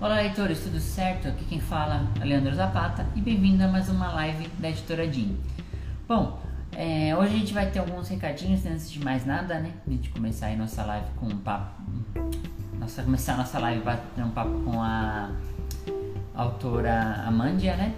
Olá, 0.00 0.14
leitores, 0.20 0.60
tudo 0.60 0.78
certo? 0.78 1.26
Aqui 1.26 1.44
quem 1.44 1.58
fala 1.58 2.06
é 2.20 2.24
Leandro 2.24 2.54
Zapata 2.54 3.04
e 3.16 3.20
bem-vindo 3.20 3.64
a 3.64 3.66
mais 3.66 3.88
uma 3.88 4.12
live 4.12 4.46
da 4.60 4.70
Editora 4.70 5.08
DIN. 5.08 5.36
Bom, 6.06 6.40
é, 6.70 7.16
hoje 7.16 7.34
a 7.34 7.38
gente 7.38 7.52
vai 7.52 7.68
ter 7.68 7.80
alguns 7.80 8.08
recadinhos 8.08 8.64
antes 8.64 8.88
de 8.92 9.04
mais 9.04 9.26
nada, 9.26 9.58
né? 9.58 9.72
A 9.84 9.90
gente 9.90 10.10
começar 10.10 10.46
aí 10.46 10.56
nossa 10.56 10.84
live 10.84 11.08
com 11.16 11.26
um 11.26 11.38
papo. 11.38 11.82
Nossa, 12.78 13.02
começar 13.02 13.34
a 13.34 13.38
nossa 13.38 13.58
live 13.58 13.82
ter 14.14 14.22
um 14.22 14.30
papo 14.30 14.60
com 14.60 14.80
a 14.80 15.32
autora 16.32 17.24
Amandia, 17.26 17.74
né? 17.76 17.92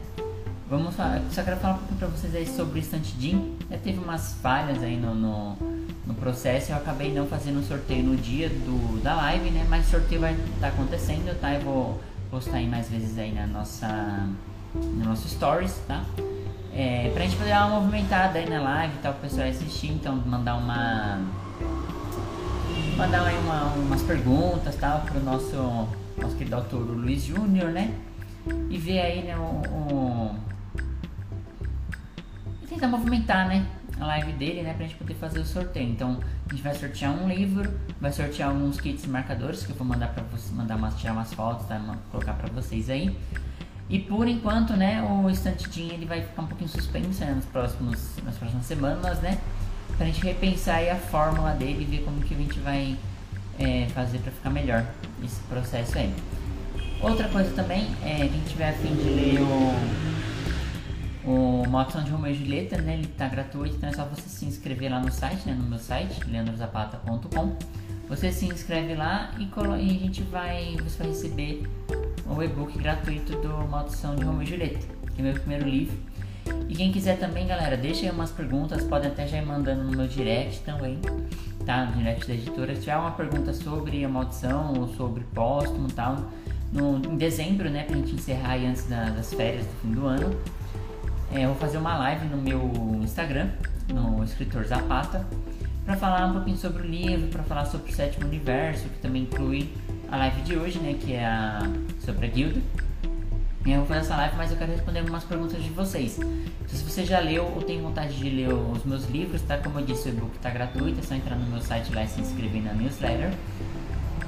Vamos 0.71 0.95
falar, 0.95 1.21
só 1.31 1.43
quero 1.43 1.59
falar 1.59 1.75
um 1.75 1.79
pouquinho 1.81 1.99
pra 1.99 2.09
vocês 2.09 2.35
aí 2.35 2.47
sobre 2.47 2.79
o 2.79 2.81
Estante 2.81 3.13
DIN. 3.13 3.59
Já 3.71 3.77
teve 3.77 3.99
umas 3.99 4.33
falhas 4.41 4.83
aí 4.83 4.97
no, 4.97 5.15
no 5.15 5.70
no 6.11 6.15
processo 6.15 6.73
eu 6.73 6.77
acabei 6.77 7.13
não 7.13 7.27
fazendo 7.27 7.63
sorteio 7.63 8.03
no 8.03 8.17
dia 8.17 8.49
do, 8.49 9.01
da 9.01 9.15
live, 9.15 9.51
né? 9.51 9.65
Mas 9.69 9.87
o 9.87 9.91
sorteio 9.91 10.21
vai 10.21 10.33
estar 10.33 10.61
tá 10.61 10.69
acontecendo, 10.69 11.39
tá? 11.41 11.55
Eu 11.55 11.61
vou 11.61 12.01
postar 12.31 12.57
aí 12.57 12.67
mais 12.67 12.89
vezes 12.89 13.17
aí 13.17 13.33
na 13.33 13.47
nossa, 13.47 14.29
no 14.75 15.05
nosso 15.05 15.29
stories, 15.29 15.81
tá? 15.87 16.05
É, 16.75 17.11
pra 17.15 17.23
gente 17.23 17.37
poder 17.37 17.51
dar 17.51 17.67
uma 17.67 17.81
movimentada 17.81 18.39
aí 18.41 18.49
na 18.49 18.61
live 18.61 18.95
e 18.95 18.99
tal, 18.99 19.13
o 19.13 19.17
pessoal 19.17 19.47
assistir, 19.47 19.93
então 19.93 20.17
mandar 20.17 20.57
uma. 20.57 21.21
Mandar 22.97 23.25
aí 23.25 23.39
uma, 23.39 23.73
umas 23.75 24.03
perguntas 24.03 24.75
tal 24.77 25.01
pro 25.03 25.21
nosso, 25.21 25.89
nosso 26.21 26.37
querido 26.37 26.57
doutor 26.57 26.81
Luiz 26.81 27.23
Júnior, 27.23 27.71
né? 27.71 27.95
E 28.69 28.77
ver 28.77 29.01
aí 29.01 29.23
né, 29.23 29.37
o, 29.37 29.63
o... 29.71 30.37
E 32.63 32.67
tentar 32.67 32.89
movimentar, 32.89 33.47
né? 33.49 33.65
A 33.99 34.07
live 34.07 34.33
dele, 34.33 34.63
né, 34.63 34.75
pra 34.75 34.87
gente 34.87 34.97
poder 34.97 35.15
fazer 35.15 35.41
o 35.41 35.45
sorteio. 35.45 35.89
Então, 35.89 36.21
a 36.49 36.53
gente 36.53 36.63
vai 36.63 36.75
sortear 36.75 37.13
um 37.13 37.29
livro, 37.29 37.71
vai 38.01 38.13
sortear 38.13 38.51
alguns 38.51 38.81
kits 38.81 39.07
marcadores 39.07 39.65
que 39.65 39.73
eu 39.73 39.77
vou 39.77 39.87
mandar 39.87 40.09
para 40.09 40.23
você, 40.25 40.53
mandar 40.55 40.77
umas, 40.77 40.95
tirar 40.97 41.13
umas 41.13 41.33
fotos, 41.33 41.67
tá, 41.67 41.81
colocar 42.11 42.35
para 42.35 42.51
vocês 42.51 42.89
aí. 42.89 43.17
E 43.89 43.99
por 43.99 44.29
enquanto, 44.29 44.75
né, 44.75 45.03
o 45.03 45.29
estantidinho 45.29 45.93
ele 45.93 46.07
vai 46.07 46.23
ficar 46.23 46.43
um 46.43 46.47
pouquinho 46.47 46.71
suspenso 46.71 47.25
né, 47.25 47.33
nos 47.33 47.45
próximos, 47.47 48.17
nas 48.25 48.37
próximas 48.37 48.65
semanas, 48.65 49.19
né, 49.19 49.39
pra 49.97 50.07
gente 50.07 50.23
repensar 50.23 50.77
aí 50.77 50.89
a 50.89 50.97
fórmula 50.97 51.53
dele 51.53 51.83
e 51.83 51.97
ver 51.97 52.05
como 52.05 52.21
que 52.21 52.33
a 52.33 52.37
gente 52.37 52.59
vai 52.61 52.97
é, 53.59 53.87
fazer 53.93 54.19
para 54.19 54.31
ficar 54.31 54.51
melhor 54.51 54.85
esse 55.25 55.41
processo 55.43 55.99
aí. 55.99 56.15
Outra 57.03 57.29
coisa 57.29 57.51
também, 57.55 57.89
é, 58.05 58.29
quem 58.29 58.41
tiver 58.47 58.71
a 58.71 58.73
fim 58.75 58.95
de 58.95 59.09
ler 59.09 59.41
o 59.41 59.75
o 61.25 61.65
Motown 61.69 62.03
de 62.03 62.11
Romeo 62.11 62.33
e 62.33 62.35
Julieta, 62.35 62.81
né? 62.81 62.95
Ele 62.95 63.07
tá 63.07 63.29
gratuito, 63.29 63.77
então 63.77 63.89
é 63.89 63.93
só 63.93 64.05
você 64.05 64.29
se 64.29 64.45
inscrever 64.47 64.91
lá 64.91 65.01
no 65.01 65.13
site, 65.13 65.47
né? 65.47 65.55
No 65.55 65.65
meu 65.65 65.79
site, 65.79 66.25
leandrozapata.com. 66.29 67.57
Você 68.09 68.33
se 68.33 68.47
inscreve 68.47 68.95
lá 68.95 69.31
e, 69.39 69.45
e, 69.45 69.97
a 69.97 70.01
gente 70.01 70.23
vai, 70.23 70.77
você 70.83 70.99
vai 70.99 71.09
receber 71.09 71.63
o 72.27 72.43
e-book 72.43 72.77
gratuito 72.79 73.37
do 73.37 73.69
Maldição 73.69 74.17
de 74.17 74.25
Romeo 74.25 74.43
e 74.43 74.47
Julieta, 74.47 74.87
que 75.15 75.21
é 75.21 75.25
meu 75.25 75.35
primeiro 75.35 75.69
livro. 75.69 75.97
E 76.69 76.75
quem 76.75 76.91
quiser 76.91 77.19
também, 77.19 77.47
galera, 77.47 77.77
deixa 77.77 78.07
aí 78.07 78.11
umas 78.11 78.31
perguntas, 78.31 78.83
pode 78.85 79.07
até 79.07 79.27
já 79.27 79.39
ir 79.39 79.47
mandando 79.47 79.85
no 79.85 79.97
meu 79.97 80.09
direct 80.09 80.61
também, 80.61 80.99
tá? 81.65 81.87
No 81.87 81.97
direct 81.99 82.27
da 82.27 82.35
editora. 82.35 82.75
Se 82.75 82.81
tiver 82.81 82.97
uma 82.97 83.11
pergunta 83.13 83.53
sobre 83.53 84.05
a 84.05 84.09
maldição 84.09 84.75
ou 84.79 84.89
sobre 84.95 85.23
póstumo 85.35 85.89
e 85.89 85.93
tal, 85.93 86.17
no, 86.73 86.97
em 86.97 87.17
dezembro, 87.17 87.69
né, 87.69 87.85
pra 87.85 87.97
gente 87.97 88.15
encerrar 88.15 88.53
aí 88.53 88.67
antes 88.67 88.87
da, 88.87 89.11
das 89.11 89.33
férias 89.35 89.67
do 89.67 89.73
fim 89.83 89.93
do 89.93 90.07
ano, 90.07 90.37
é, 91.33 91.45
eu 91.45 91.49
vou 91.49 91.57
fazer 91.57 91.79
uma 91.79 91.97
live 91.97 92.27
no 92.27 92.37
meu 92.37 93.01
Instagram, 93.03 93.49
no 93.89 94.23
Escritor 94.25 94.65
Zapata, 94.65 95.27
para 95.85 95.97
falar 95.97 96.27
um 96.27 96.35
pouquinho 96.35 96.57
sobre 96.57 96.83
o 96.83 96.87
livro, 96.87 97.29
para 97.29 97.43
falar 97.43 97.67
sobre 97.67 97.91
o 97.91 97.95
sétimo 97.95 98.27
universo, 98.27 98.85
que 98.85 98.99
também 98.99 99.23
inclui 99.23 99.71
a 100.11 100.17
live 100.17 100.43
de 100.43 100.57
hoje, 100.57 100.79
né, 100.79 100.97
que 101.01 101.13
é 101.13 101.25
a, 101.25 101.61
sobre 102.05 102.27
a 102.27 102.29
guilda. 102.29 102.61
Eu 103.67 103.79
vou 103.79 103.87
fazer 103.87 104.01
essa 104.01 104.17
live, 104.17 104.37
mas 104.37 104.51
eu 104.51 104.57
quero 104.57 104.73
responder 104.73 105.01
algumas 105.01 105.23
perguntas 105.23 105.63
de 105.63 105.69
vocês. 105.71 106.19
Então, 106.19 106.69
se 106.69 106.83
você 106.83 107.05
já 107.05 107.21
leu 107.21 107.45
ou 107.45 107.63
tem 107.63 107.81
vontade 107.81 108.17
de 108.17 108.31
ler 108.31 108.53
os 108.53 108.85
meus 108.85 109.09
livros, 109.09 109.43
tá? 109.43 109.59
Como 109.59 109.79
eu 109.79 109.85
disse, 109.85 110.09
o 110.09 110.13
e-book 110.13 110.35
está 110.35 110.49
gratuito, 110.51 110.99
é 110.99 111.03
só 111.03 111.15
entrar 111.15 111.37
no 111.37 111.47
meu 111.47 111.61
site 111.61 111.93
lá 111.95 112.03
e 112.03 112.09
se 112.09 112.21
inscrever 112.21 112.63
na 112.63 112.73
newsletter. 112.73 113.31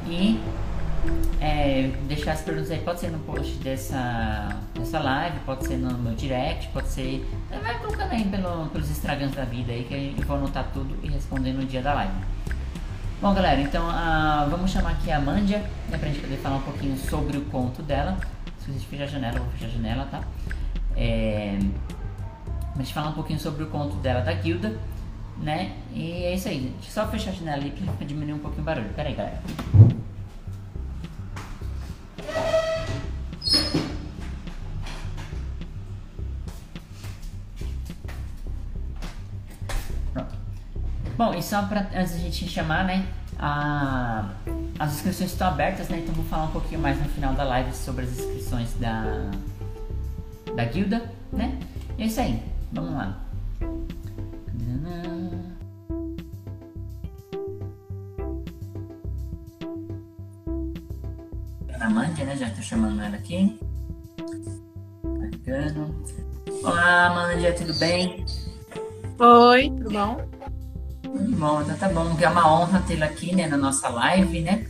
E 0.06 0.38
é, 1.40 1.90
deixar 2.06 2.32
as 2.32 2.42
perguntas 2.42 2.70
aí, 2.70 2.78
pode 2.80 3.00
ser 3.00 3.10
no 3.10 3.18
post 3.20 3.54
dessa, 3.56 4.48
dessa 4.74 4.98
live, 4.98 5.38
pode 5.40 5.66
ser 5.66 5.76
no 5.76 5.96
meu 5.98 6.14
direct, 6.14 6.68
pode 6.68 6.88
ser. 6.88 7.26
Vai 7.50 7.78
colocando 7.78 8.12
aí 8.12 8.24
pelo, 8.24 8.66
pelos 8.66 8.90
estragando 8.90 9.34
da 9.34 9.44
vida 9.44 9.72
aí 9.72 9.84
que 9.84 10.20
eu 10.20 10.26
vou 10.26 10.36
anotar 10.36 10.68
tudo 10.72 10.96
e 11.02 11.08
responder 11.08 11.52
no 11.52 11.64
dia 11.64 11.82
da 11.82 11.94
live. 11.94 12.14
Bom 13.20 13.32
galera, 13.34 13.60
então 13.60 13.88
uh, 13.88 14.50
vamos 14.50 14.70
chamar 14.70 14.90
aqui 14.90 15.10
a 15.10 15.20
Mandia, 15.20 15.58
né, 15.88 15.96
pra 15.98 16.08
gente 16.08 16.20
poder 16.20 16.36
falar 16.38 16.56
um 16.56 16.62
pouquinho 16.62 16.96
sobre 16.96 17.36
o 17.36 17.42
conto 17.42 17.82
dela. 17.82 18.16
Se 18.58 18.70
você 18.70 18.80
fechar 18.86 19.04
a 19.04 19.06
janela, 19.06 19.36
eu 19.36 19.42
vou 19.42 19.52
fechar 19.52 19.66
a 19.66 19.70
janela, 19.70 20.08
tá? 20.10 20.22
É, 20.96 21.58
gente 22.78 22.92
falar 22.92 23.10
um 23.10 23.12
pouquinho 23.12 23.38
sobre 23.38 23.62
o 23.62 23.66
conto 23.68 23.96
dela 23.96 24.20
da 24.20 24.32
guilda, 24.32 24.78
né? 25.38 25.72
E 25.92 26.24
é 26.24 26.34
isso 26.34 26.48
aí, 26.48 26.60
gente. 26.60 26.90
Só 26.90 27.06
fechar 27.08 27.30
a 27.30 27.34
janela 27.34 27.58
ali 27.58 27.70
pra 27.70 28.06
diminuir 28.06 28.34
um 28.34 28.38
pouquinho 28.38 28.62
o 28.62 28.66
barulho. 28.66 28.88
Pera 28.94 29.08
aí, 29.08 29.14
galera. 29.14 29.42
Só 41.42 41.62
para 41.62 41.88
antes 41.94 42.18
gente 42.18 42.48
chamar, 42.48 42.84
né? 42.84 43.06
A, 43.38 44.30
as 44.78 44.94
inscrições 44.94 45.32
estão 45.32 45.48
abertas, 45.48 45.88
né? 45.88 45.98
Então 45.98 46.14
vou 46.14 46.24
falar 46.24 46.44
um 46.44 46.50
pouquinho 46.50 46.80
mais 46.80 46.98
no 46.98 47.08
final 47.08 47.34
da 47.34 47.44
live 47.44 47.74
sobre 47.74 48.04
as 48.04 48.12
inscrições 48.12 48.72
da, 48.74 49.30
da 50.54 50.64
guilda, 50.64 51.02
né? 51.32 51.58
E 51.98 52.02
é 52.02 52.06
isso 52.06 52.20
aí, 52.20 52.42
vamos 52.72 52.92
lá. 52.94 53.18
Amanda, 61.80 62.24
né? 62.24 62.36
Já 62.36 62.46
estou 62.46 62.62
chamando 62.62 63.02
ela 63.02 63.16
aqui. 63.16 63.58
Carregando. 65.02 65.94
Olá, 66.62 67.06
Amanda, 67.06 67.52
tudo 67.54 67.74
bem? 67.74 68.24
Oi, 69.18 69.68
tudo 69.70 69.90
bom? 69.90 70.41
Bom, 71.12 71.62
então 71.62 71.76
tá 71.76 71.88
bom, 71.88 72.16
é 72.18 72.28
uma 72.28 72.52
honra 72.52 72.82
tê-la 72.86 73.06
aqui, 73.06 73.34
né, 73.34 73.46
na 73.46 73.56
nossa 73.56 73.88
live, 73.88 74.40
né? 74.40 74.66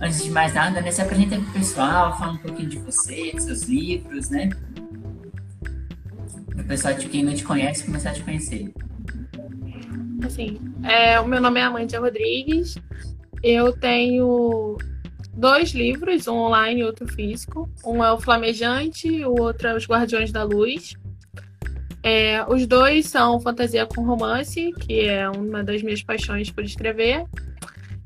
Antes 0.00 0.24
de 0.24 0.30
mais 0.30 0.52
nada, 0.54 0.80
né, 0.80 0.90
se 0.90 1.00
apresenta 1.00 1.36
pro 1.36 1.52
pessoal, 1.52 2.18
fala 2.18 2.32
um 2.32 2.38
pouquinho 2.38 2.68
de 2.68 2.78
você, 2.78 3.32
dos 3.32 3.44
seus 3.44 3.62
livros, 3.62 4.30
né? 4.30 4.50
O 6.58 6.64
pessoal 6.64 6.94
de 6.94 7.08
quem 7.08 7.22
não 7.22 7.34
te 7.34 7.44
conhece 7.44 7.84
começar 7.84 8.10
a 8.10 8.14
te 8.14 8.22
conhecer. 8.22 8.72
Assim, 10.24 10.58
é, 10.82 11.20
o 11.20 11.26
meu 11.26 11.40
nome 11.40 11.60
é 11.60 11.64
Amândia 11.64 12.00
Rodrigues. 12.00 12.76
Eu 13.42 13.72
tenho 13.72 14.76
dois 15.32 15.70
livros, 15.70 16.26
um 16.28 16.36
online 16.36 16.80
e 16.80 16.84
outro 16.84 17.06
físico. 17.06 17.68
Um 17.84 18.04
é 18.04 18.12
o 18.12 18.20
Flamejante, 18.20 19.24
o 19.24 19.40
outro 19.40 19.68
é 19.68 19.74
Os 19.74 19.86
Guardiões 19.86 20.30
da 20.32 20.42
Luz. 20.42 20.94
É, 22.02 22.44
os 22.48 22.66
dois 22.66 23.06
são 23.06 23.38
fantasia 23.40 23.86
com 23.86 24.02
romance, 24.02 24.72
que 24.72 25.00
é 25.00 25.28
uma 25.28 25.62
das 25.62 25.82
minhas 25.82 26.02
paixões 26.02 26.50
por 26.50 26.64
escrever. 26.64 27.24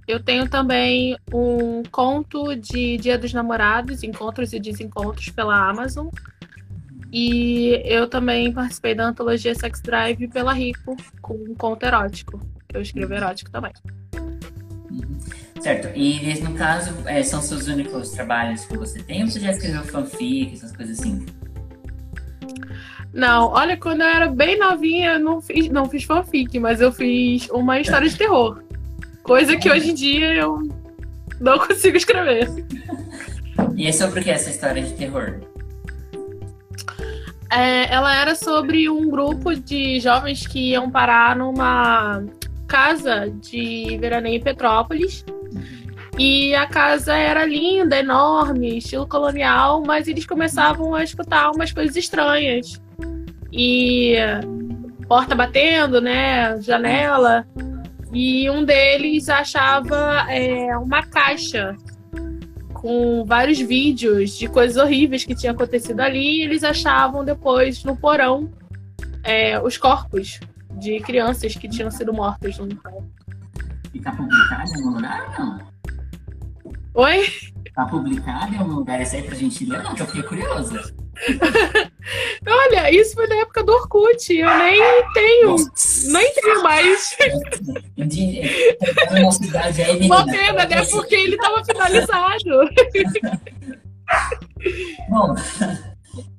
Eu 0.06 0.20
tenho 0.22 0.48
também 0.48 1.16
um 1.32 1.82
conto 1.90 2.54
de 2.56 2.98
Dia 2.98 3.16
dos 3.16 3.32
Namorados, 3.32 4.02
Encontros 4.02 4.52
e 4.52 4.60
Desencontros 4.60 5.30
pela 5.30 5.68
Amazon. 5.68 6.08
E 7.10 7.80
eu 7.84 8.08
também 8.08 8.52
participei 8.52 8.94
da 8.94 9.06
antologia 9.06 9.54
Sex 9.54 9.80
Drive 9.80 10.26
pela 10.28 10.52
Rico, 10.52 10.96
com 11.22 11.34
um 11.34 11.54
conto 11.54 11.84
erótico, 11.84 12.40
eu 12.72 12.82
escrevo 12.82 13.14
erótico 13.14 13.50
também. 13.52 13.72
Certo, 15.60 15.96
e 15.96 16.40
no 16.42 16.54
caso, 16.54 16.92
é, 17.06 17.22
são 17.22 17.40
seus 17.40 17.68
únicos 17.68 18.10
trabalhos 18.10 18.64
que 18.66 18.76
você 18.76 19.00
tem 19.02 19.22
ou 19.22 19.30
você 19.30 19.40
já 19.40 19.52
escreveu 19.52 19.84
fanfic, 19.84 20.54
essas 20.54 20.76
coisas 20.76 20.98
assim? 20.98 21.24
Não, 23.14 23.52
olha, 23.52 23.76
quando 23.76 24.00
eu 24.00 24.08
era 24.08 24.26
bem 24.26 24.58
novinha, 24.58 25.12
eu 25.12 25.20
não 25.20 25.40
fiz, 25.40 25.68
não 25.68 25.88
fiz 25.88 26.02
fanfic, 26.02 26.58
mas 26.58 26.80
eu 26.80 26.90
fiz 26.90 27.48
uma 27.48 27.78
história 27.78 28.08
de 28.08 28.18
terror. 28.18 28.60
Coisa 29.22 29.56
que 29.56 29.70
hoje 29.70 29.92
em 29.92 29.94
dia 29.94 30.34
eu 30.34 30.68
não 31.40 31.56
consigo 31.60 31.96
escrever. 31.96 32.50
E 33.76 33.86
é 33.86 33.92
sobre 33.92 34.20
o 34.20 34.24
que 34.24 34.30
essa 34.30 34.50
história 34.50 34.82
de 34.82 34.92
terror? 34.94 35.40
É, 37.52 37.92
ela 37.94 38.16
era 38.16 38.34
sobre 38.34 38.90
um 38.90 39.08
grupo 39.08 39.54
de 39.54 40.00
jovens 40.00 40.44
que 40.44 40.70
iam 40.70 40.90
parar 40.90 41.36
numa 41.36 42.24
casa 42.66 43.30
de 43.30 43.96
veraneio 44.00 44.38
em 44.38 44.42
Petrópolis. 44.42 45.24
E 46.18 46.52
a 46.54 46.66
casa 46.66 47.14
era 47.14 47.44
linda, 47.44 47.96
enorme, 47.96 48.78
estilo 48.78 49.06
colonial, 49.06 49.84
mas 49.86 50.08
eles 50.08 50.26
começavam 50.26 50.96
a 50.96 51.04
escutar 51.04 51.52
umas 51.52 51.72
coisas 51.72 51.94
estranhas 51.94 52.82
e 53.56 54.16
porta 55.06 55.34
batendo, 55.34 56.00
né? 56.00 56.60
Janela. 56.60 57.46
E 58.12 58.50
um 58.50 58.64
deles 58.64 59.28
achava 59.28 60.26
é, 60.28 60.76
uma 60.76 61.02
caixa 61.02 61.76
com 62.74 63.24
vários 63.24 63.58
vídeos 63.58 64.36
de 64.36 64.48
coisas 64.48 64.76
horríveis 64.76 65.24
que 65.24 65.34
tinham 65.34 65.54
acontecido 65.54 66.00
ali, 66.00 66.38
e 66.38 66.42
eles 66.42 66.62
achavam 66.62 67.24
depois 67.24 67.82
no 67.82 67.96
porão 67.96 68.52
é, 69.22 69.58
os 69.60 69.78
corpos 69.78 70.38
de 70.78 71.00
crianças 71.00 71.54
que 71.54 71.68
tinham 71.68 71.90
sido 71.90 72.12
mortas 72.12 72.58
no 72.58 72.66
local. 72.66 73.04
E 73.92 74.00
tá 74.00 74.12
publicado 74.12 74.70
em 74.70 74.76
algum 74.76 74.96
lugar 74.96 75.38
não? 75.38 75.58
Oi? 76.94 77.24
Tá 77.74 77.86
publicado 77.86 78.54
em 78.54 78.58
algum 78.58 78.74
lugar 78.74 79.00
esse 79.00 79.16
aí 79.16 79.22
pra 79.22 79.34
gente 79.34 79.64
ler? 79.64 79.82
Não, 79.82 79.94
que 79.94 80.02
eu 80.02 80.06
fiquei 80.06 80.22
curiosa. 80.22 80.94
Olha, 82.46 82.90
isso 82.90 83.14
foi 83.14 83.26
na 83.26 83.36
época 83.36 83.62
do 83.62 83.72
Orkut. 83.72 84.32
Eu 84.32 84.58
nem 84.58 84.80
tenho. 85.12 85.50
Nossa. 85.50 86.12
Nem 86.12 86.34
tenho 86.34 86.62
mais. 86.62 87.16
De, 87.96 88.40
aí, 89.82 89.92
menina. 89.94 90.14
Uma 90.14 90.26
pena, 90.26 90.64
né? 90.66 90.84
Porque 90.90 91.14
ele 91.14 91.36
tava 91.36 91.64
finalizado. 91.64 92.68
Bom, 95.08 95.34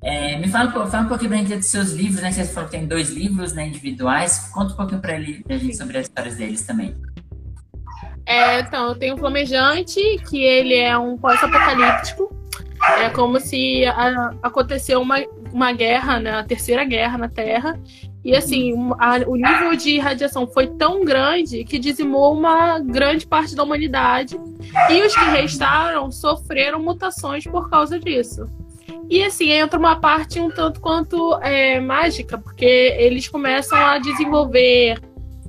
é, 0.04 0.38
me 0.38 0.48
fala, 0.48 0.70
um 0.70 0.88
fala 0.88 1.04
um 1.04 1.08
pouquinho 1.08 1.30
pra 1.30 1.40
gente 1.40 1.56
dos 1.56 1.66
seus 1.68 1.92
livros, 1.92 2.22
né? 2.22 2.32
Você 2.32 2.46
falou 2.46 2.70
que 2.70 2.78
tem 2.78 2.88
dois 2.88 3.10
livros 3.10 3.54
né, 3.54 3.68
individuais. 3.68 4.50
Conta 4.54 4.74
um 4.74 4.78
pouquinho 4.78 5.02
pra, 5.02 5.16
ele, 5.16 5.44
pra 5.44 5.58
gente 5.58 5.76
sobre 5.76 5.98
as 5.98 6.06
histórias 6.06 6.36
deles 6.36 6.64
também. 6.66 6.96
É, 8.26 8.60
então, 8.60 8.90
eu 8.90 8.96
tenho 8.96 9.16
o 9.16 9.18
Flamejante, 9.18 10.02
que 10.30 10.44
ele 10.44 10.76
é 10.76 10.98
um 10.98 11.18
pós-apocalíptico. 11.18 12.35
É 13.00 13.10
como 13.10 13.40
se 13.40 13.86
a- 13.86 14.34
aconteceu 14.44 15.02
uma, 15.02 15.18
uma 15.52 15.72
guerra, 15.74 16.20
né, 16.20 16.32
a 16.32 16.44
terceira 16.44 16.84
guerra 16.84 17.18
na 17.18 17.30
Terra. 17.30 17.80
E 18.24 18.36
assim, 18.36 18.74
a- 19.00 19.22
o 19.28 19.36
nível 19.36 19.76
de 19.76 20.00
radiação 20.00 20.48
foi 20.48 20.68
tão 20.68 21.04
grande 21.06 21.64
que 21.64 21.78
dizimou 21.78 22.34
uma 22.36 22.80
grande 22.80 23.26
parte 23.28 23.56
da 23.56 23.64
humanidade. 23.64 24.40
E 24.90 25.02
os 25.04 25.14
que 25.16 25.26
restaram 25.26 26.12
sofreram 26.12 26.82
mutações 26.82 27.44
por 27.46 27.70
causa 27.70 28.00
disso. 28.00 28.46
E 29.10 29.24
assim, 29.24 29.52
entra 29.52 29.78
uma 29.78 29.96
parte 29.98 30.40
um 30.40 30.50
tanto 30.50 30.80
quanto 30.82 31.36
é, 31.44 31.80
mágica, 31.80 32.38
porque 32.40 32.66
eles 32.98 33.28
começam 33.28 33.78
a 33.78 34.00
desenvolver 34.00 35.00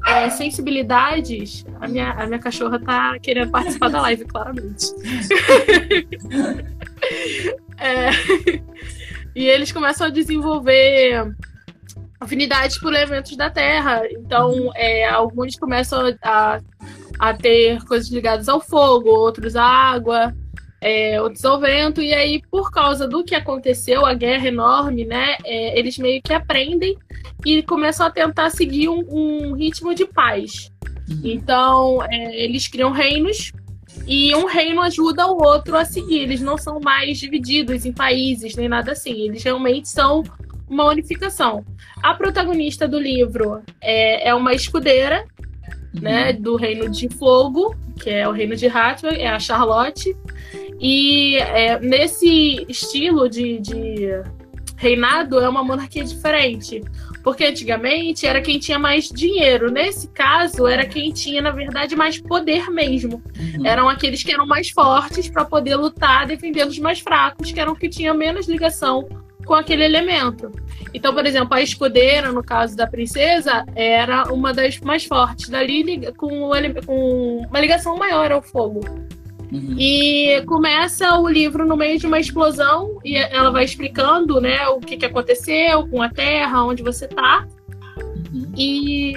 é, 0.06 0.28
sensibilidades. 0.28 1.64
A 1.80 1.88
minha, 1.88 2.10
a 2.12 2.26
minha 2.26 2.38
cachorra 2.38 2.78
tá 2.78 3.18
querendo 3.18 3.50
participar 3.50 3.88
da 3.88 4.02
live, 4.02 4.26
claramente. 4.26 4.86
É, 7.78 8.10
e 9.34 9.46
eles 9.46 9.70
começam 9.70 10.06
a 10.06 10.10
desenvolver 10.10 11.30
afinidades 12.18 12.78
por 12.78 12.94
elementos 12.94 13.36
da 13.36 13.50
Terra. 13.50 14.02
Então, 14.10 14.70
é, 14.74 15.06
alguns 15.06 15.58
começam 15.58 16.16
a, 16.22 16.60
a 17.18 17.34
ter 17.34 17.82
coisas 17.84 18.08
ligadas 18.10 18.48
ao 18.48 18.60
fogo, 18.60 19.10
outros 19.10 19.56
à 19.56 19.64
água, 19.64 20.34
é, 20.80 21.20
outros 21.20 21.44
ao 21.44 21.60
vento. 21.60 22.00
E 22.00 22.14
aí, 22.14 22.42
por 22.50 22.70
causa 22.70 23.06
do 23.06 23.22
que 23.24 23.34
aconteceu, 23.34 24.06
a 24.06 24.14
guerra 24.14 24.48
enorme, 24.48 25.04
né? 25.04 25.36
é, 25.44 25.78
eles 25.78 25.98
meio 25.98 26.22
que 26.22 26.32
aprendem 26.32 26.96
e 27.44 27.62
começam 27.62 28.06
a 28.06 28.10
tentar 28.10 28.50
seguir 28.50 28.88
um, 28.88 29.04
um 29.08 29.52
ritmo 29.54 29.94
de 29.94 30.06
paz. 30.06 30.72
Então, 31.22 32.02
é, 32.10 32.42
eles 32.42 32.66
criam 32.66 32.90
reinos 32.90 33.52
e 34.06 34.34
um 34.34 34.46
reino 34.46 34.80
ajuda 34.82 35.26
o 35.26 35.42
outro 35.42 35.76
a 35.76 35.84
seguir. 35.84 36.20
Eles 36.20 36.40
não 36.40 36.56
são 36.56 36.80
mais 36.80 37.18
divididos 37.18 37.84
em 37.84 37.92
países 37.92 38.54
nem 38.54 38.68
nada 38.68 38.92
assim. 38.92 39.22
Eles 39.22 39.42
realmente 39.42 39.88
são 39.88 40.22
uma 40.68 40.84
unificação. 40.84 41.64
A 42.02 42.14
protagonista 42.14 42.86
do 42.86 42.98
livro 42.98 43.62
é, 43.80 44.28
é 44.28 44.34
uma 44.34 44.52
escudeira, 44.52 45.24
né, 45.92 46.32
do 46.32 46.56
reino 46.56 46.88
de 46.88 47.08
fogo, 47.08 47.74
que 48.00 48.10
é 48.10 48.28
o 48.28 48.32
reino 48.32 48.54
de 48.54 48.66
Hathaway, 48.66 49.20
é 49.20 49.28
a 49.28 49.38
Charlotte. 49.38 50.14
E 50.78 51.36
é, 51.38 51.80
nesse 51.80 52.66
estilo 52.68 53.28
de, 53.28 53.58
de 53.60 54.22
reinado 54.76 55.40
é 55.40 55.48
uma 55.48 55.64
monarquia 55.64 56.04
diferente. 56.04 56.82
Porque 57.26 57.44
antigamente 57.44 58.24
era 58.24 58.40
quem 58.40 58.56
tinha 58.56 58.78
mais 58.78 59.08
dinheiro. 59.08 59.68
Nesse 59.68 60.06
caso, 60.06 60.64
era 60.64 60.86
quem 60.86 61.10
tinha, 61.10 61.42
na 61.42 61.50
verdade, 61.50 61.96
mais 61.96 62.18
poder 62.18 62.70
mesmo. 62.70 63.20
Uhum. 63.36 63.66
Eram 63.66 63.88
aqueles 63.88 64.22
que 64.22 64.30
eram 64.30 64.46
mais 64.46 64.70
fortes 64.70 65.28
para 65.28 65.44
poder 65.44 65.74
lutar 65.74 66.24
defendendo 66.24 66.68
os 66.68 66.78
mais 66.78 67.00
fracos, 67.00 67.50
que 67.50 67.58
eram 67.58 67.74
que 67.74 67.88
tinham 67.88 68.14
menos 68.16 68.46
ligação 68.46 69.08
com 69.44 69.54
aquele 69.54 69.82
elemento. 69.82 70.52
Então, 70.94 71.12
por 71.12 71.26
exemplo, 71.26 71.52
a 71.52 71.60
escudeira, 71.60 72.30
no 72.30 72.44
caso 72.44 72.76
da 72.76 72.86
princesa, 72.86 73.66
era 73.74 74.32
uma 74.32 74.54
das 74.54 74.78
mais 74.78 75.04
fortes 75.04 75.48
dali, 75.48 76.12
com, 76.12 76.28
com 76.86 77.44
uma 77.48 77.60
ligação 77.60 77.96
maior 77.96 78.30
ao 78.30 78.40
fogo. 78.40 78.82
Uhum. 79.52 79.76
E 79.78 80.42
começa 80.46 81.18
o 81.18 81.28
livro 81.28 81.66
no 81.66 81.76
meio 81.76 81.98
de 81.98 82.06
uma 82.06 82.18
explosão 82.18 82.98
e 83.04 83.16
ela 83.16 83.50
vai 83.50 83.64
explicando, 83.64 84.40
né, 84.40 84.66
o 84.68 84.80
que, 84.80 84.96
que 84.96 85.06
aconteceu 85.06 85.86
com 85.88 86.02
a 86.02 86.08
Terra, 86.08 86.64
onde 86.64 86.82
você 86.82 87.06
tá. 87.06 87.46
Uhum. 88.32 88.52
E 88.56 89.14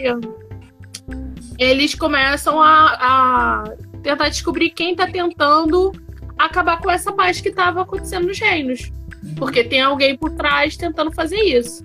eles 1.58 1.96
começam 1.96 2.62
a, 2.62 2.98
a 3.00 3.64
tentar 4.04 4.30
descobrir 4.30 4.70
quem 4.70 4.96
tá 4.96 5.08
tentando 5.08 5.92
acabar 6.38 6.80
com 6.80 6.90
essa 6.90 7.12
paz 7.12 7.42
que 7.42 7.50
estava 7.50 7.82
acontecendo 7.82 8.28
nos 8.28 8.40
reinos. 8.40 8.92
Uhum. 9.24 9.36
Porque 9.36 9.64
tem 9.64 9.82
alguém 9.82 10.18
por 10.18 10.32
trás 10.32 10.78
tentando 10.78 11.12
fazer 11.12 11.40
isso. 11.42 11.84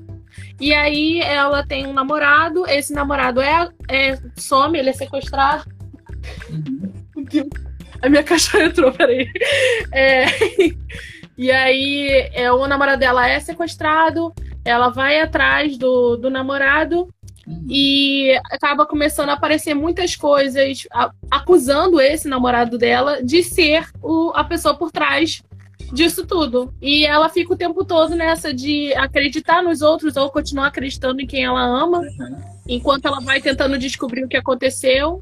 E 0.61 0.73
aí 0.73 1.21
ela 1.21 1.67
tem 1.67 1.87
um 1.87 1.93
namorado, 1.93 2.67
esse 2.69 2.93
namorado 2.93 3.41
é, 3.41 3.69
é 3.89 4.19
some, 4.37 4.79
ele 4.79 4.91
é 4.91 4.93
sequestrado. 4.93 5.65
Uhum. 6.51 6.93
A 8.05 8.09
minha 8.09 8.23
cachorra 8.25 8.65
entrou, 8.67 8.93
peraí. 8.93 9.29
É, 9.93 10.27
e 11.39 11.51
aí 11.51 12.31
é, 12.33 12.51
o 12.53 12.67
namorado 12.67 13.01
dela 13.01 13.29
é 13.29 13.41
sequestrado, 13.41 14.33
ela 14.65 14.89
vai 14.91 15.21
atrás 15.21 15.77
do, 15.79 16.17
do 16.17 16.31
namorado 16.31 17.09
Uhum. 17.47 17.67
e 17.69 18.35
acaba 18.51 18.87
começando 18.87 19.29
a 19.29 19.35
aparecer 19.35 19.75
muitas 19.75 20.17
coisas 20.17 20.87
a- 20.91 21.11
acusando 21.31 22.01
esse 22.01 22.27
namorado 22.27 22.79
dela 22.79 23.23
de 23.23 23.43
ser 23.43 23.87
o, 24.03 24.33
a 24.35 24.43
pessoa 24.45 24.75
por 24.75 24.91
trás 24.91 25.43
disso 25.93 26.27
tudo. 26.27 26.73
E 26.81 27.05
ela 27.05 27.29
fica 27.29 27.53
o 27.53 27.57
tempo 27.57 27.85
todo 27.85 28.15
nessa 28.15 28.51
de 28.55 28.95
acreditar 28.95 29.63
nos 29.63 29.83
outros 29.83 30.17
ou 30.17 30.31
continuar 30.31 30.69
acreditando 30.69 31.21
em 31.21 31.27
quem 31.27 31.45
ela 31.45 31.61
ama, 31.63 31.99
Uhum. 31.99 32.37
enquanto 32.67 33.05
ela 33.05 33.21
vai 33.21 33.43
tentando 33.43 33.77
descobrir 33.77 34.25
o 34.25 34.29
que 34.29 34.39
aconteceu. 34.39 35.21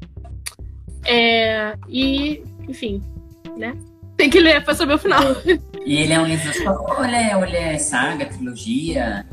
É, 1.05 1.75
e, 1.89 2.41
enfim, 2.67 3.01
né? 3.57 3.75
Tem 4.17 4.29
que 4.29 4.39
ler 4.39 4.63
pra 4.63 4.73
saber 4.75 4.93
o 4.93 4.97
final. 4.99 5.21
E 5.85 5.97
ele 5.97 6.13
é 6.13 6.19
um 6.21 6.25
livro 6.25 6.53
só? 6.53 6.81
Ou 6.97 7.03
ele 7.03 7.15
é, 7.17 7.35
ou 7.35 7.43
ele 7.43 7.57
é 7.57 7.77
saga, 7.77 8.25
trilogia? 8.25 9.25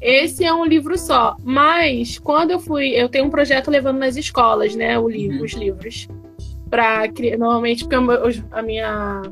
Esse 0.00 0.44
é 0.44 0.52
um 0.52 0.64
livro 0.64 0.98
só. 0.98 1.36
Mas 1.44 2.18
quando 2.18 2.50
eu 2.50 2.58
fui, 2.58 2.88
eu 2.88 3.08
tenho 3.08 3.26
um 3.26 3.30
projeto 3.30 3.70
levando 3.70 3.98
nas 3.98 4.16
escolas, 4.16 4.74
né? 4.74 4.98
O 4.98 5.08
livro, 5.08 5.36
Uhum. 5.38 5.44
os 5.44 5.52
livros. 5.52 6.08
Pra 6.68 7.06
criar. 7.06 7.36
Normalmente, 7.38 7.84
porque 7.86 7.94
a 8.50 8.60
minha. 8.62 9.22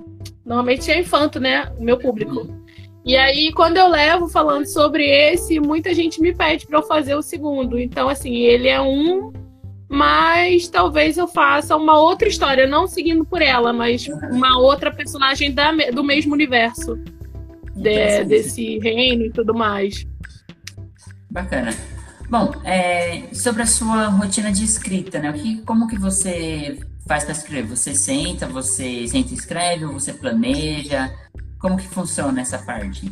Normalmente 0.46 0.88
é 0.88 1.00
infanto, 1.00 1.40
né? 1.40 1.68
O 1.78 1.82
meu 1.82 1.98
público. 1.98 2.46
E 3.04 3.16
aí, 3.16 3.50
quando 3.54 3.78
eu 3.78 3.88
levo 3.88 4.28
falando 4.28 4.66
sobre 4.66 5.04
esse, 5.04 5.58
muita 5.58 5.92
gente 5.92 6.20
me 6.20 6.32
pede 6.32 6.64
pra 6.64 6.78
eu 6.78 6.82
fazer 6.84 7.16
o 7.16 7.22
segundo. 7.22 7.76
Então, 7.76 8.08
assim, 8.08 8.36
ele 8.36 8.68
é 8.68 8.80
um, 8.80 9.32
mas 9.90 10.68
talvez 10.68 11.18
eu 11.18 11.26
faça 11.26 11.76
uma 11.76 11.98
outra 12.00 12.28
história, 12.28 12.64
não 12.64 12.86
seguindo 12.86 13.24
por 13.24 13.42
ela, 13.42 13.72
mas 13.72 14.06
uma 14.30 14.56
outra 14.56 14.88
personagem 14.92 15.52
da 15.52 15.72
do 15.92 16.04
mesmo 16.04 16.32
universo. 16.32 16.96
de- 17.74 18.24
desse 18.24 18.78
reino 18.78 19.24
e 19.24 19.30
tudo 19.32 19.52
mais. 19.54 20.06
Bacana. 21.30 21.70
Bom, 22.28 22.52
é, 22.64 23.22
sobre 23.32 23.62
a 23.62 23.66
sua 23.66 24.06
rotina 24.06 24.52
de 24.52 24.64
escrita, 24.64 25.18
né? 25.18 25.30
O 25.30 25.32
que, 25.34 25.62
como 25.62 25.88
que 25.88 25.98
você 25.98 26.78
faz 27.08 27.24
para 27.24 27.32
escrever? 27.32 27.68
Você 27.68 27.94
senta, 27.94 28.46
você 28.46 29.06
senta 29.08 29.30
e 29.30 29.34
escreve, 29.34 29.84
ou 29.86 29.92
você 29.92 30.12
planeja? 30.12 31.10
Como 31.58 31.76
que 31.76 31.88
funciona 31.88 32.40
essa 32.40 32.58
parte? 32.58 33.10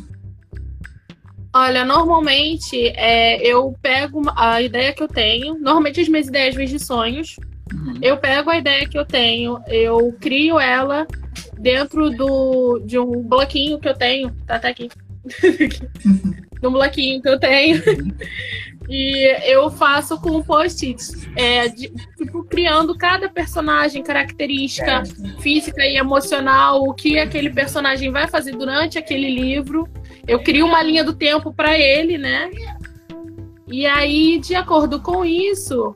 Olha, 1.59 1.83
normalmente 1.83 2.87
é, 2.95 3.45
eu 3.45 3.75
pego 3.81 4.21
a 4.33 4.61
ideia 4.61 4.93
que 4.93 5.03
eu 5.03 5.09
tenho. 5.09 5.59
Normalmente 5.59 5.99
as 5.99 6.07
minhas 6.07 6.27
ideias 6.27 6.55
vêm 6.55 6.67
de 6.67 6.79
sonhos. 6.79 7.35
Uhum. 7.73 7.99
Eu 8.01 8.15
pego 8.17 8.49
a 8.49 8.57
ideia 8.57 8.87
que 8.87 8.97
eu 8.97 9.05
tenho, 9.05 9.59
eu 9.67 10.15
crio 10.21 10.57
ela 10.57 11.05
dentro 11.57 12.09
do, 12.11 12.79
de 12.85 12.97
um 12.97 13.21
bloquinho 13.23 13.77
que 13.77 13.89
eu 13.89 13.93
tenho. 13.93 14.33
Tá 14.47 14.55
até 14.55 14.69
aqui. 14.69 14.89
de 16.61 16.67
um 16.67 16.71
bloquinho 16.71 17.21
que 17.21 17.27
eu 17.27 17.37
tenho. 17.37 17.81
E 18.89 19.51
eu 19.51 19.69
faço 19.69 20.19
com 20.19 20.41
post-its. 20.41 21.27
É, 21.35 21.67
de- 21.67 21.91
tipo, 22.17 22.43
criando 22.45 22.97
cada 22.97 23.29
personagem, 23.29 24.01
característica 24.01 25.03
física 25.41 25.85
e 25.85 25.97
emocional, 25.97 26.81
o 26.83 26.93
que 26.93 27.19
aquele 27.19 27.49
personagem 27.49 28.11
vai 28.11 28.27
fazer 28.27 28.53
durante 28.55 28.97
aquele 28.97 29.29
livro. 29.29 29.87
Eu 30.29 30.43
crio 30.43 30.65
uma 30.65 30.83
linha 30.83 31.03
do 31.03 31.13
tempo 31.13 31.53
para 31.53 31.77
ele, 31.77 32.17
né? 32.17 32.51
E 33.67 33.85
aí, 33.85 34.39
de 34.39 34.55
acordo 34.55 35.01
com 35.01 35.25
isso, 35.25 35.95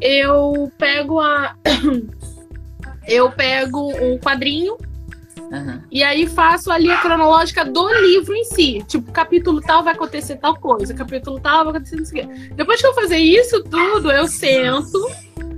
eu 0.00 0.70
pego 0.78 1.20
a 1.20 1.56
eu 3.06 3.30
pego 3.32 3.92
um 3.92 4.18
quadrinho 4.18 4.76
Uhum. 5.52 5.82
E 5.90 6.02
aí 6.02 6.26
faço 6.26 6.72
a 6.72 6.78
linha 6.78 6.96
cronológica 6.96 7.62
do 7.62 7.86
livro 8.00 8.34
em 8.34 8.44
si. 8.44 8.82
Tipo, 8.88 9.12
capítulo 9.12 9.60
tal 9.60 9.84
vai 9.84 9.92
acontecer 9.92 10.36
tal 10.36 10.56
coisa, 10.56 10.94
capítulo 10.94 11.38
tal 11.38 11.64
vai 11.64 11.74
acontecer 11.74 12.00
isso 12.00 12.16
aqui. 12.16 12.26
Depois 12.54 12.80
que 12.80 12.86
eu 12.86 12.94
fazer 12.94 13.18
isso 13.18 13.62
tudo, 13.64 14.10
eu 14.10 14.26
sento. 14.26 14.98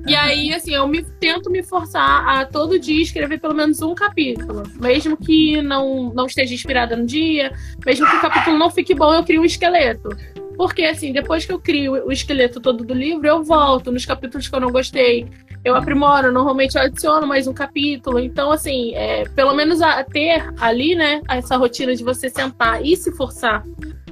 E 0.06 0.14
aí, 0.14 0.52
assim, 0.52 0.74
eu 0.74 0.86
me, 0.86 1.02
tento 1.02 1.50
me 1.50 1.62
forçar 1.62 2.28
a 2.28 2.44
todo 2.44 2.78
dia 2.78 3.02
escrever 3.02 3.40
pelo 3.40 3.54
menos 3.54 3.80
um 3.80 3.94
capítulo. 3.94 4.62
Mesmo 4.78 5.16
que 5.16 5.62
não, 5.62 6.12
não 6.12 6.26
esteja 6.26 6.52
inspirada 6.54 6.94
no 6.94 7.06
dia, 7.06 7.52
mesmo 7.84 8.06
que 8.06 8.16
o 8.16 8.20
capítulo 8.20 8.58
não 8.58 8.70
fique 8.70 8.94
bom, 8.94 9.14
eu 9.14 9.24
crio 9.24 9.40
um 9.40 9.44
esqueleto. 9.44 10.10
Porque, 10.56 10.84
assim, 10.84 11.12
depois 11.12 11.44
que 11.44 11.52
eu 11.52 11.58
crio 11.58 12.06
o 12.06 12.12
esqueleto 12.12 12.60
todo 12.60 12.84
do 12.84 12.94
livro, 12.94 13.26
eu 13.26 13.42
volto 13.42 13.90
nos 13.90 14.06
capítulos 14.06 14.46
que 14.46 14.54
eu 14.54 14.60
não 14.60 14.70
gostei. 14.70 15.26
Eu 15.64 15.74
aprimoro, 15.74 16.30
normalmente 16.30 16.76
eu 16.76 16.82
adiciono 16.82 17.26
mais 17.26 17.46
um 17.46 17.54
capítulo. 17.54 18.18
Então, 18.20 18.52
assim, 18.52 18.94
é, 18.94 19.24
pelo 19.30 19.54
menos 19.54 19.80
a, 19.80 20.04
ter 20.04 20.44
ali, 20.60 20.94
né, 20.94 21.22
essa 21.28 21.56
rotina 21.56 21.94
de 21.94 22.04
você 22.04 22.28
sentar 22.28 22.84
e 22.84 22.94
se 22.94 23.10
forçar 23.12 23.64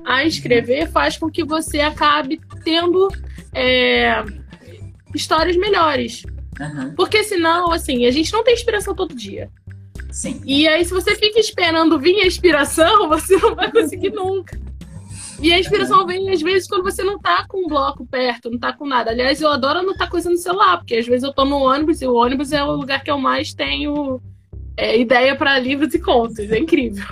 a 0.05 0.25
escrever 0.25 0.91
faz 0.91 1.17
com 1.17 1.31
que 1.31 1.45
você 1.45 1.81
acabe 1.81 2.41
tendo 2.65 3.09
é, 3.55 4.25
histórias 5.15 5.57
melhores. 5.57 6.23
Uhum. 6.61 6.95
Porque 6.95 7.25
senão, 7.25 7.73
assim, 7.73 8.07
a 8.07 8.11
gente 8.11 8.33
não 8.33 8.45
tem 8.45 8.55
inspiração 8.55 8.95
todo 8.95 9.15
dia. 9.15 9.51
Sim. 10.11 10.41
E 10.45 10.69
aí, 10.69 10.85
se 10.85 10.93
você 10.93 11.15
fica 11.17 11.41
esperando 11.41 11.99
vir 11.99 12.21
a 12.21 12.27
inspiração, 12.27 13.09
você 13.11 13.37
não 13.37 13.55
vai 13.55 13.71
conseguir 13.71 14.11
nunca. 14.11 14.61
E 15.41 15.53
a 15.53 15.59
inspiração 15.59 16.07
vem, 16.07 16.31
às 16.31 16.41
vezes, 16.41 16.69
quando 16.69 16.85
você 16.85 17.03
não 17.03 17.19
tá 17.19 17.45
com 17.49 17.65
um 17.65 17.69
bloco 17.69 18.07
perto, 18.07 18.51
não 18.51 18.59
tá 18.59 18.73
com 18.73 18.87
nada. 18.87 19.11
Aliás, 19.11 19.41
eu 19.41 19.51
adoro 19.51 19.83
não 19.83 19.97
tá 19.97 20.07
coisa 20.07 20.31
no 20.31 20.37
celular, 20.37 20.79
porque 20.79 20.95
às 20.95 21.07
vezes 21.07 21.25
eu 21.25 21.33
tô 21.33 21.45
no 21.45 21.57
ônibus 21.57 22.01
e 22.01 22.07
o 22.07 22.15
ônibus 22.15 22.53
é 22.53 22.63
o 22.63 22.73
lugar 22.73 23.03
que 23.03 23.11
eu 23.11 23.19
mais 23.19 23.53
tenho 23.53 24.21
é, 24.77 24.99
ideia 24.99 25.37
para 25.37 25.59
livros 25.59 25.93
e 25.95 25.99
contos. 25.99 26.51
É 26.51 26.59
incrível. 26.59 27.05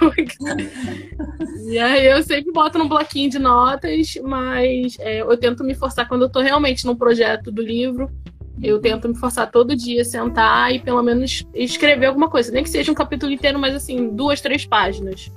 e 1.66 1.78
aí 1.78 2.06
eu 2.06 2.22
sempre 2.22 2.52
boto 2.52 2.78
num 2.78 2.88
bloquinho 2.88 3.30
de 3.30 3.38
notas, 3.38 4.14
mas 4.22 4.96
é, 5.00 5.20
eu 5.22 5.36
tento 5.36 5.64
me 5.64 5.74
forçar 5.74 6.08
quando 6.08 6.22
eu 6.22 6.30
tô 6.30 6.40
realmente 6.40 6.86
num 6.86 6.96
projeto 6.96 7.50
do 7.50 7.62
livro. 7.62 8.10
Eu 8.62 8.78
tento 8.78 9.08
me 9.08 9.16
forçar 9.16 9.50
todo 9.50 9.74
dia, 9.74 10.04
sentar 10.04 10.74
e 10.74 10.78
pelo 10.78 11.02
menos 11.02 11.46
escrever 11.54 12.06
alguma 12.06 12.28
coisa. 12.28 12.52
Nem 12.52 12.62
que 12.62 12.68
seja 12.68 12.92
um 12.92 12.94
capítulo 12.94 13.32
inteiro, 13.32 13.58
mas 13.58 13.74
assim, 13.74 14.14
duas, 14.14 14.40
três 14.40 14.66
páginas. 14.66 15.32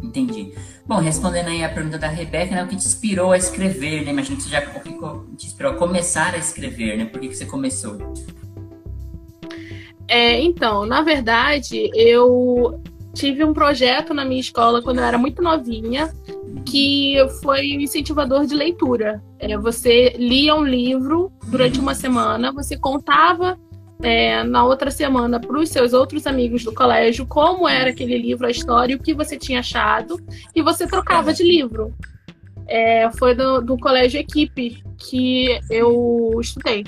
Entendi. 0.00 0.52
Bom, 0.86 0.98
respondendo 0.98 1.48
aí 1.48 1.62
a 1.64 1.68
pergunta 1.68 1.98
da 1.98 2.08
Rebeca, 2.08 2.54
né, 2.54 2.64
o 2.64 2.68
que 2.68 2.76
te 2.76 2.86
inspirou 2.86 3.32
a 3.32 3.36
escrever, 3.36 4.04
né? 4.04 4.10
Imagina 4.10 4.36
que 4.36 4.42
você 4.42 4.48
já 4.48 4.60
ficou, 4.60 5.26
te 5.36 5.46
inspirou 5.46 5.72
a 5.72 5.76
começar 5.76 6.34
a 6.34 6.38
escrever, 6.38 6.98
né? 6.98 7.04
Por 7.04 7.20
que, 7.20 7.28
que 7.28 7.36
você 7.36 7.46
começou? 7.46 7.98
É, 10.12 10.38
então, 10.42 10.84
na 10.84 11.00
verdade, 11.00 11.90
eu 11.94 12.78
tive 13.14 13.42
um 13.42 13.54
projeto 13.54 14.12
na 14.12 14.26
minha 14.26 14.42
escola 14.42 14.82
quando 14.82 14.98
eu 14.98 15.04
era 15.04 15.16
muito 15.16 15.40
novinha, 15.40 16.12
que 16.66 17.16
foi 17.42 17.60
o 17.74 17.80
incentivador 17.80 18.44
de 18.44 18.54
leitura. 18.54 19.22
É, 19.38 19.56
você 19.56 20.10
lia 20.18 20.54
um 20.54 20.66
livro 20.66 21.32
durante 21.46 21.80
uma 21.80 21.94
semana, 21.94 22.52
você 22.52 22.76
contava 22.76 23.58
é, 24.02 24.44
na 24.44 24.66
outra 24.66 24.90
semana 24.90 25.40
para 25.40 25.58
os 25.58 25.70
seus 25.70 25.94
outros 25.94 26.26
amigos 26.26 26.62
do 26.62 26.74
colégio 26.74 27.26
como 27.26 27.66
era 27.66 27.88
aquele 27.88 28.18
livro, 28.18 28.46
a 28.46 28.50
história, 28.50 28.94
o 28.94 29.02
que 29.02 29.14
você 29.14 29.38
tinha 29.38 29.60
achado, 29.60 30.20
e 30.54 30.60
você 30.60 30.86
trocava 30.86 31.32
de 31.32 31.42
livro. 31.42 31.90
É, 32.68 33.10
foi 33.12 33.34
do, 33.34 33.62
do 33.62 33.78
colégio 33.78 34.20
Equipe 34.20 34.82
que 34.98 35.58
eu 35.70 36.38
estudei. 36.38 36.84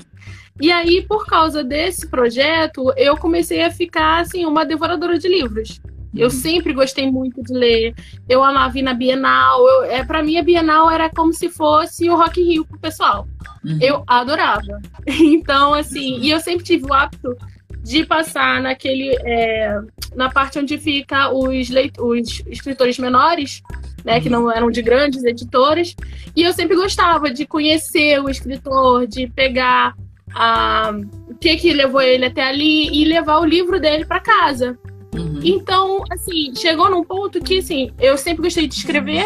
E 0.61 0.71
aí, 0.71 1.01
por 1.01 1.25
causa 1.25 1.63
desse 1.63 2.07
projeto, 2.07 2.93
eu 2.95 3.17
comecei 3.17 3.63
a 3.63 3.71
ficar 3.71 4.21
assim, 4.21 4.45
uma 4.45 4.65
devoradora 4.65 5.17
de 5.19 5.27
livros. 5.27 5.81
Eu 6.15 6.29
sempre 6.29 6.73
gostei 6.73 7.11
muito 7.11 7.43
de 7.43 7.53
ler. 7.53 7.93
Eu 8.27 8.41
amava 8.41 8.79
ir 8.79 8.81
na 8.81 8.93
Bienal. 8.93 9.67
Eu, 9.67 9.83
é, 9.83 10.03
para 10.03 10.23
mim, 10.23 10.37
a 10.37 10.43
Bienal 10.43 10.89
era 10.89 11.09
como 11.09 11.33
se 11.33 11.49
fosse 11.49 12.09
o 12.09 12.15
Rock 12.15 12.41
Rio 12.41 12.65
pro 12.65 12.79
pessoal. 12.79 13.27
Uhum. 13.63 13.77
Eu 13.81 14.03
adorava. 14.07 14.81
Então, 15.07 15.73
assim, 15.73 16.19
e 16.19 16.31
eu 16.31 16.39
sempre 16.39 16.65
tive 16.65 16.85
o 16.85 16.93
hábito 16.93 17.37
de 17.83 18.03
passar 18.03 18.59
naquele 18.59 19.15
é, 19.23 19.79
na 20.15 20.31
parte 20.31 20.57
onde 20.57 20.77
fica 20.79 21.29
os, 21.29 21.69
leit 21.69 21.93
os 21.99 22.41
escritores 22.47 22.97
menores, 22.97 23.61
né, 24.03 24.19
que 24.19 24.29
não 24.29 24.51
eram 24.51 24.71
de 24.71 24.81
grandes 24.81 25.23
editoras, 25.23 25.95
e 26.35 26.41
eu 26.41 26.51
sempre 26.53 26.75
gostava 26.75 27.29
de 27.29 27.45
conhecer 27.45 28.19
o 28.19 28.29
escritor, 28.29 29.05
de 29.05 29.27
pegar 29.27 29.93
a, 30.35 30.91
o 31.29 31.35
que 31.35 31.55
que 31.55 31.73
levou 31.73 32.01
ele 32.01 32.25
até 32.25 32.43
ali 32.43 32.89
e 32.89 33.05
levar 33.05 33.39
o 33.39 33.45
livro 33.45 33.79
dele 33.79 34.05
para 34.05 34.19
casa. 34.19 34.77
Uhum. 35.15 35.39
Então, 35.41 36.03
assim, 36.11 36.53
chegou 36.53 36.89
num 36.89 37.03
ponto 37.03 37.39
que, 37.39 37.59
assim, 37.59 37.89
eu 37.97 38.17
sempre 38.17 38.43
gostei 38.43 38.67
de 38.67 38.75
escrever, 38.75 39.25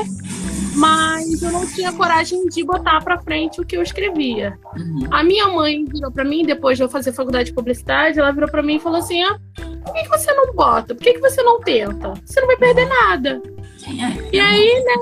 mas 0.75 1.41
eu 1.41 1.51
não 1.51 1.65
tinha 1.65 1.91
coragem 1.91 2.45
de 2.45 2.63
botar 2.63 3.03
para 3.03 3.19
frente 3.19 3.59
o 3.59 3.65
que 3.65 3.75
eu 3.75 3.81
escrevia. 3.81 4.57
Uhum. 4.77 5.07
A 5.09 5.23
minha 5.23 5.47
mãe 5.47 5.83
virou 5.85 6.11
para 6.11 6.23
mim, 6.23 6.45
depois 6.45 6.77
de 6.77 6.83
eu 6.83 6.89
fazer 6.89 7.11
faculdade 7.11 7.49
de 7.49 7.55
publicidade, 7.55 8.19
ela 8.19 8.31
virou 8.31 8.49
para 8.49 8.61
mim 8.61 8.75
e 8.75 8.79
falou 8.79 8.99
assim: 8.99 9.23
ah, 9.23 9.39
por 9.55 9.93
que, 9.93 10.03
que 10.03 10.09
você 10.09 10.31
não 10.31 10.53
bota? 10.53 10.93
Por 10.93 11.03
que, 11.03 11.13
que 11.13 11.19
você 11.21 11.41
não 11.41 11.59
tenta? 11.59 12.13
Você 12.23 12.39
não 12.39 12.47
vai 12.47 12.57
perder 12.57 12.87
nada. 12.87 13.41
É, 13.87 14.35
e 14.35 14.39
aí, 14.39 14.83
né? 14.83 14.93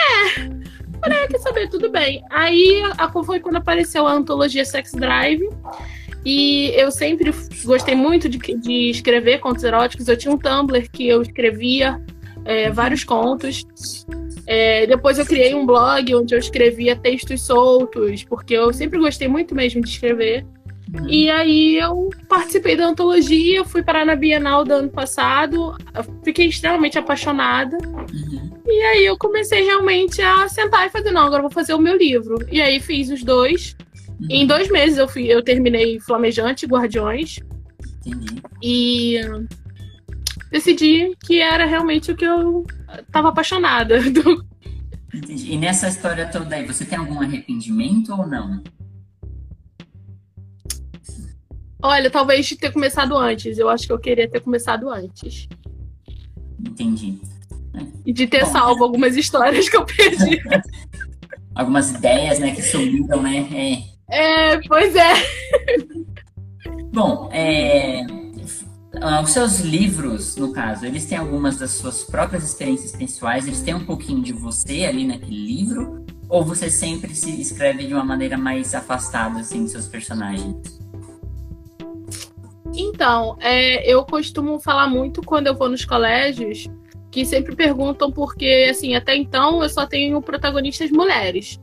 É. 0.00 0.61
Falei, 1.02 1.18
ah, 1.24 1.28
quer 1.28 1.38
saber, 1.38 1.68
tudo 1.68 1.90
bem. 1.90 2.22
Aí 2.30 2.80
foi 3.24 3.40
quando 3.40 3.56
apareceu 3.56 4.06
a 4.06 4.12
antologia 4.12 4.64
Sex 4.64 4.92
Drive. 4.92 5.42
E 6.24 6.72
eu 6.76 6.92
sempre 6.92 7.34
gostei 7.64 7.96
muito 7.96 8.28
de, 8.28 8.38
de 8.38 8.90
escrever 8.90 9.40
contos 9.40 9.64
eróticos. 9.64 10.06
Eu 10.06 10.16
tinha 10.16 10.32
um 10.32 10.38
Tumblr 10.38 10.88
que 10.92 11.08
eu 11.08 11.20
escrevia 11.20 12.00
é, 12.44 12.70
vários 12.70 13.02
contos. 13.02 13.66
É, 14.46 14.86
depois 14.86 15.18
eu 15.18 15.26
criei 15.26 15.54
um 15.54 15.66
blog 15.66 16.14
onde 16.14 16.34
eu 16.34 16.38
escrevia 16.38 16.94
textos 16.94 17.42
soltos, 17.42 18.22
porque 18.22 18.54
eu 18.54 18.72
sempre 18.72 18.98
gostei 18.98 19.26
muito 19.26 19.54
mesmo 19.54 19.80
de 19.82 19.88
escrever. 19.88 20.46
E 21.08 21.30
aí 21.30 21.78
eu 21.78 22.10
participei 22.28 22.76
da 22.76 22.86
antologia, 22.86 23.64
fui 23.64 23.82
parar 23.82 24.04
na 24.04 24.14
Bienal 24.14 24.62
do 24.64 24.74
ano 24.74 24.90
passado, 24.90 25.74
fiquei 26.22 26.46
extremamente 26.46 26.98
apaixonada. 26.98 27.78
Uhum. 28.64 28.72
E 28.72 28.82
aí 28.82 29.04
eu 29.04 29.16
comecei 29.16 29.62
realmente 29.62 30.20
a 30.20 30.48
sentar 30.48 30.86
e 30.86 30.90
fazer, 30.90 31.10
não, 31.10 31.22
agora 31.22 31.42
vou 31.42 31.50
fazer 31.50 31.74
o 31.74 31.78
meu 31.78 31.96
livro. 31.96 32.36
E 32.50 32.60
aí 32.60 32.80
fiz 32.80 33.10
os 33.10 33.22
dois. 33.22 33.76
Em 34.30 34.46
dois 34.46 34.70
meses 34.70 34.98
eu, 34.98 35.08
fui, 35.08 35.24
eu 35.26 35.42
terminei 35.42 35.98
Flamejante 36.00 36.64
e 36.64 36.68
Guardiões. 36.68 37.40
Entendi. 38.06 38.42
E 38.62 39.20
decidi 40.50 41.16
que 41.24 41.40
era 41.40 41.64
realmente 41.64 42.12
o 42.12 42.16
que 42.16 42.24
eu 42.24 42.64
estava 42.98 43.30
apaixonada. 43.30 43.98
Entendi. 45.12 45.52
E 45.52 45.58
nessa 45.58 45.88
história 45.88 46.26
toda 46.26 46.56
aí, 46.56 46.66
você 46.66 46.84
tem 46.84 46.98
algum 46.98 47.20
arrependimento 47.20 48.12
ou 48.12 48.26
não? 48.26 48.62
Olha, 51.82 52.10
talvez 52.10 52.48
ter 52.56 52.72
começado 52.72 53.16
antes. 53.16 53.58
Eu 53.58 53.68
acho 53.68 53.86
que 53.86 53.92
eu 53.92 53.98
queria 53.98 54.30
ter 54.30 54.40
começado 54.40 54.88
antes. 54.88 55.48
Entendi. 56.58 57.20
E 58.04 58.12
de 58.12 58.26
ter 58.26 58.44
Bom, 58.44 58.52
salvo 58.52 58.84
algumas 58.84 59.16
histórias 59.16 59.68
que 59.68 59.76
eu 59.76 59.84
perdi. 59.84 60.40
algumas 61.54 61.90
ideias, 61.90 62.38
né, 62.38 62.52
que 62.52 62.62
sumiram, 62.62 63.22
né? 63.22 63.46
É. 63.52 63.92
É, 64.12 64.60
pois 64.68 64.94
é. 64.94 65.14
Bom, 66.92 67.30
é, 67.32 68.04
os 69.22 69.30
seus 69.30 69.60
livros, 69.60 70.36
no 70.36 70.52
caso, 70.52 70.84
eles 70.84 71.06
têm 71.06 71.16
algumas 71.16 71.56
das 71.56 71.70
suas 71.70 72.04
próprias 72.04 72.44
experiências 72.44 72.94
pessoais, 72.94 73.46
eles 73.46 73.62
têm 73.62 73.74
um 73.74 73.86
pouquinho 73.86 74.22
de 74.22 74.32
você 74.32 74.84
ali 74.84 75.06
naquele 75.06 75.46
livro? 75.46 76.04
Ou 76.28 76.44
você 76.44 76.68
sempre 76.68 77.14
se 77.14 77.40
escreve 77.40 77.86
de 77.86 77.94
uma 77.94 78.04
maneira 78.04 78.36
mais 78.36 78.74
afastada, 78.74 79.40
assim, 79.40 79.62
dos 79.62 79.72
seus 79.72 79.86
personagens? 79.86 80.80
Então, 82.74 83.36
é, 83.40 83.90
eu 83.90 84.04
costumo 84.04 84.58
falar 84.60 84.88
muito 84.88 85.22
quando 85.22 85.46
eu 85.46 85.54
vou 85.54 85.68
nos 85.68 85.84
colégios, 85.84 86.68
que 87.12 87.24
sempre 87.24 87.54
perguntam 87.54 88.10
porque, 88.10 88.66
assim, 88.68 88.96
até 88.96 89.14
então 89.14 89.62
eu 89.62 89.68
só 89.68 89.86
tenho 89.86 90.20
protagonistas 90.20 90.90
mulheres 90.90 91.60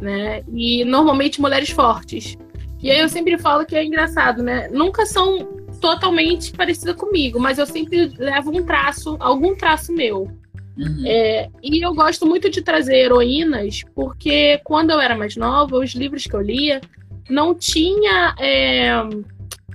né? 0.00 0.42
E 0.52 0.84
normalmente 0.84 1.40
mulheres 1.40 1.70
fortes. 1.70 2.36
E 2.82 2.90
aí 2.90 2.98
eu 2.98 3.08
sempre 3.08 3.38
falo 3.38 3.64
que 3.64 3.76
é 3.76 3.84
engraçado, 3.84 4.42
né? 4.42 4.68
Nunca 4.72 5.06
são 5.06 5.46
totalmente 5.80 6.52
parecidas 6.52 6.96
comigo, 6.96 7.40
mas 7.40 7.58
eu 7.58 7.66
sempre 7.66 8.12
levo 8.18 8.50
um 8.50 8.64
traço, 8.64 9.16
algum 9.20 9.54
traço 9.54 9.92
meu. 9.92 10.28
Uhum. 10.76 11.02
É, 11.06 11.48
e 11.62 11.84
eu 11.84 11.94
gosto 11.94 12.26
muito 12.26 12.48
de 12.48 12.62
trazer 12.62 12.96
heroínas, 12.96 13.82
porque 13.94 14.60
quando 14.64 14.90
eu 14.90 15.00
era 15.00 15.16
mais 15.16 15.36
nova, 15.36 15.76
os 15.76 15.94
livros 15.94 16.24
que 16.24 16.34
eu 16.34 16.40
lia 16.40 16.80
não 17.28 17.54
tinha. 17.54 18.34
É, 18.38 18.90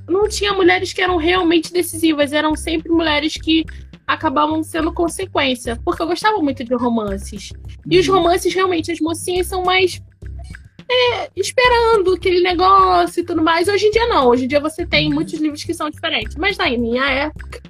não 0.09 0.27
tinha 0.29 0.53
mulheres 0.53 0.93
que 0.93 1.01
eram 1.01 1.17
realmente 1.17 1.71
decisivas, 1.71 2.31
eram 2.31 2.55
sempre 2.55 2.89
mulheres 2.89 3.33
que 3.33 3.65
acabavam 4.07 4.63
sendo 4.63 4.93
consequência, 4.93 5.77
porque 5.83 6.01
eu 6.01 6.07
gostava 6.07 6.37
muito 6.37 6.63
de 6.63 6.73
romances. 6.73 7.51
E 7.85 7.99
os 7.99 8.07
uhum. 8.07 8.15
romances, 8.15 8.53
realmente, 8.53 8.91
as 8.91 9.01
mocinhas 9.01 9.47
são 9.47 9.63
mais 9.63 10.01
é, 10.89 11.29
esperando 11.35 12.13
aquele 12.13 12.41
negócio 12.41 13.19
e 13.19 13.25
tudo 13.25 13.43
mais. 13.43 13.67
Hoje 13.67 13.87
em 13.87 13.91
dia 13.91 14.07
não. 14.07 14.27
Hoje 14.27 14.45
em 14.45 14.47
dia 14.47 14.59
você 14.59 14.85
tem 14.85 15.09
muitos 15.09 15.33
livros 15.39 15.63
que 15.63 15.73
são 15.73 15.89
diferentes. 15.89 16.37
Mas 16.37 16.57
na 16.57 16.69
minha 16.69 17.05
época 17.09 17.61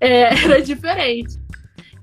é, 0.00 0.22
era 0.44 0.62
diferente. 0.62 1.38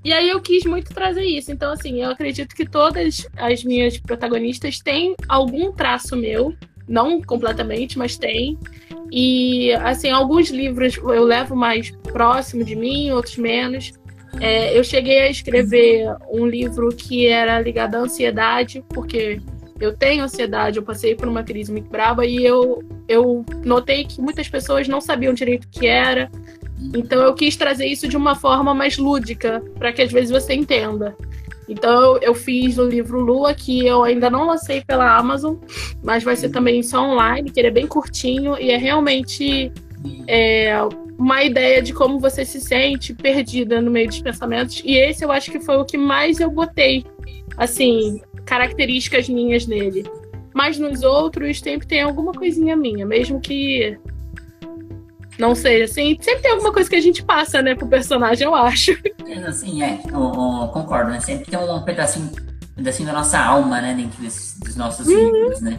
E 0.02 0.12
aí 0.12 0.30
eu 0.30 0.40
quis 0.40 0.64
muito 0.64 0.94
trazer 0.94 1.24
isso. 1.24 1.52
Então, 1.52 1.72
assim, 1.72 2.02
eu 2.02 2.10
acredito 2.10 2.54
que 2.54 2.64
todas 2.64 3.28
as 3.36 3.64
minhas 3.64 3.98
protagonistas 3.98 4.78
têm 4.78 5.14
algum 5.28 5.72
traço 5.72 6.16
meu. 6.16 6.54
Não 6.90 7.22
completamente, 7.22 7.96
mas 7.96 8.18
tem. 8.18 8.58
E, 9.12 9.72
assim, 9.74 10.10
alguns 10.10 10.50
livros 10.50 10.96
eu 10.96 11.22
levo 11.22 11.54
mais 11.54 11.92
próximo 12.12 12.64
de 12.64 12.74
mim, 12.74 13.12
outros 13.12 13.36
menos. 13.36 13.92
É, 14.40 14.76
eu 14.76 14.82
cheguei 14.82 15.20
a 15.20 15.30
escrever 15.30 16.12
um 16.28 16.44
livro 16.46 16.88
que 16.88 17.26
era 17.26 17.60
ligado 17.60 17.94
à 17.94 17.98
ansiedade, 18.00 18.84
porque 18.88 19.40
eu 19.80 19.96
tenho 19.96 20.24
ansiedade, 20.24 20.78
eu 20.78 20.82
passei 20.82 21.14
por 21.14 21.28
uma 21.28 21.44
crise 21.44 21.70
muito 21.70 21.88
brava 21.88 22.26
e 22.26 22.44
eu, 22.44 22.82
eu 23.08 23.44
notei 23.64 24.04
que 24.04 24.20
muitas 24.20 24.48
pessoas 24.48 24.88
não 24.88 25.00
sabiam 25.00 25.32
direito 25.32 25.66
o 25.66 25.68
que 25.68 25.86
era. 25.86 26.28
Então 26.94 27.22
eu 27.22 27.34
quis 27.34 27.56
trazer 27.56 27.86
isso 27.86 28.08
de 28.08 28.16
uma 28.16 28.34
forma 28.34 28.74
mais 28.74 28.98
lúdica, 28.98 29.62
para 29.78 29.92
que 29.92 30.02
às 30.02 30.10
vezes 30.10 30.30
você 30.30 30.54
entenda. 30.54 31.16
Então 31.70 32.18
eu 32.20 32.34
fiz 32.34 32.78
o 32.78 32.84
livro 32.84 33.20
Lua, 33.20 33.54
que 33.54 33.86
eu 33.86 34.02
ainda 34.02 34.28
não 34.28 34.46
lancei 34.46 34.82
pela 34.82 35.16
Amazon, 35.16 35.54
mas 36.02 36.24
vai 36.24 36.34
ser 36.34 36.48
também 36.48 36.82
só 36.82 37.00
online, 37.02 37.48
que 37.48 37.60
ele 37.60 37.68
é 37.68 37.70
bem 37.70 37.86
curtinho 37.86 38.58
e 38.58 38.70
é 38.70 38.76
realmente 38.76 39.72
é, 40.26 40.76
uma 41.16 41.44
ideia 41.44 41.80
de 41.80 41.92
como 41.92 42.18
você 42.18 42.44
se 42.44 42.60
sente 42.60 43.14
perdida 43.14 43.80
no 43.80 43.90
meio 43.90 44.08
dos 44.08 44.20
pensamentos. 44.20 44.82
E 44.84 44.96
esse 44.96 45.24
eu 45.24 45.30
acho 45.30 45.52
que 45.52 45.60
foi 45.60 45.76
o 45.76 45.84
que 45.84 45.96
mais 45.96 46.40
eu 46.40 46.50
botei, 46.50 47.04
assim, 47.56 48.20
características 48.44 49.28
minhas 49.28 49.66
nele. 49.66 50.04
Mas 50.52 50.76
nos 50.76 51.04
outros 51.04 51.60
sempre 51.60 51.86
tem 51.86 52.02
alguma 52.02 52.32
coisinha 52.32 52.74
minha, 52.74 53.06
mesmo 53.06 53.40
que 53.40 53.96
não 55.40 55.54
seja 55.54 55.84
assim. 55.84 56.16
Sempre 56.20 56.42
tem 56.42 56.52
alguma 56.52 56.72
coisa 56.72 56.88
que 56.88 56.96
a 56.96 57.00
gente 57.00 57.24
passa, 57.24 57.62
né, 57.62 57.74
pro 57.74 57.88
personagem, 57.88 58.46
eu 58.46 58.54
acho. 58.54 58.92
Assim, 59.46 59.82
é, 59.82 60.00
eu, 60.08 60.12
eu 60.12 60.68
concordo, 60.72 61.10
né? 61.10 61.20
Sempre 61.20 61.50
tem 61.50 61.58
um 61.58 61.82
pedacinho, 61.82 62.30
pedacinho 62.76 63.08
da 63.08 63.14
nossa 63.14 63.38
alma, 63.38 63.80
né, 63.80 63.94
dentro 63.94 64.22
desses, 64.22 64.58
dos 64.58 64.76
nossos 64.76 65.06
uhum. 65.06 65.32
livros, 65.32 65.60
né? 65.60 65.78